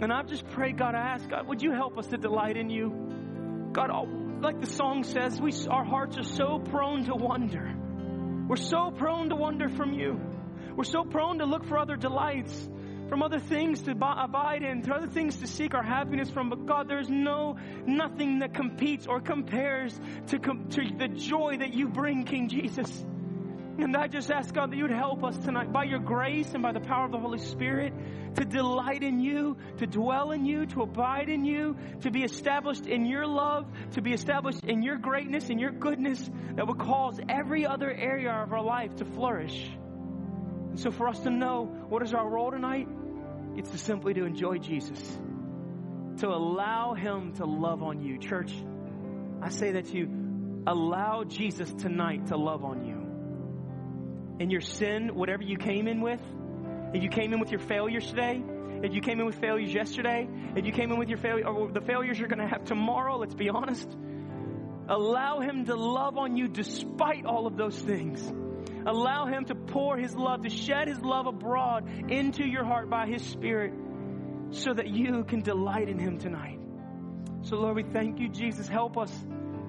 [0.00, 2.68] And I've just prayed, God, I ask, God, would you help us to delight in
[2.68, 3.70] you?
[3.72, 3.90] God,
[4.42, 7.74] like the song says, we, our hearts are so prone to wonder.
[8.48, 10.20] We're so prone to wonder from you.
[10.76, 12.68] We're so prone to look for other delights,
[13.08, 16.50] from other things to abide in, to other things to seek our happiness from.
[16.50, 21.88] But God, there's no, nothing that competes or compares to, to the joy that you
[21.88, 23.04] bring, King Jesus.
[23.78, 26.62] And I just ask God that you would help us tonight by your grace and
[26.62, 27.92] by the power of the Holy Spirit
[28.36, 32.86] to delight in you, to dwell in you, to abide in you, to be established
[32.86, 37.20] in your love, to be established in your greatness and your goodness that would cause
[37.28, 39.70] every other area of our life to flourish.
[40.70, 42.88] And so for us to know what is our role tonight,
[43.56, 45.00] it's to simply to enjoy Jesus,
[46.18, 48.18] to allow him to love on you.
[48.18, 48.52] Church,
[49.42, 52.95] I say that you, allow Jesus tonight to love on you.
[54.38, 56.20] In your sin, whatever you came in with,
[56.92, 58.42] if you came in with your failures today,
[58.82, 61.72] if you came in with failures yesterday, if you came in with your failure or
[61.72, 63.88] the failures you're going to have tomorrow, let's be honest.
[64.88, 68.22] Allow him to love on you despite all of those things.
[68.86, 73.06] Allow him to pour his love, to shed his love abroad into your heart by
[73.06, 73.72] his spirit
[74.50, 76.60] so that you can delight in him tonight.
[77.42, 78.68] So Lord, we thank you, Jesus.
[78.68, 79.12] Help us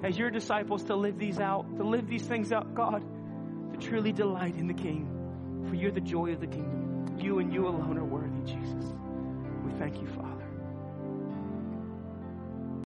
[0.04, 3.02] as your disciples to live these out, to live these things out, God,
[3.80, 5.14] truly delight in the King.
[5.68, 7.16] For you're the joy of the kingdom.
[7.18, 8.94] You and you alone are worthy, Jesus.
[9.64, 10.27] We thank you, Father.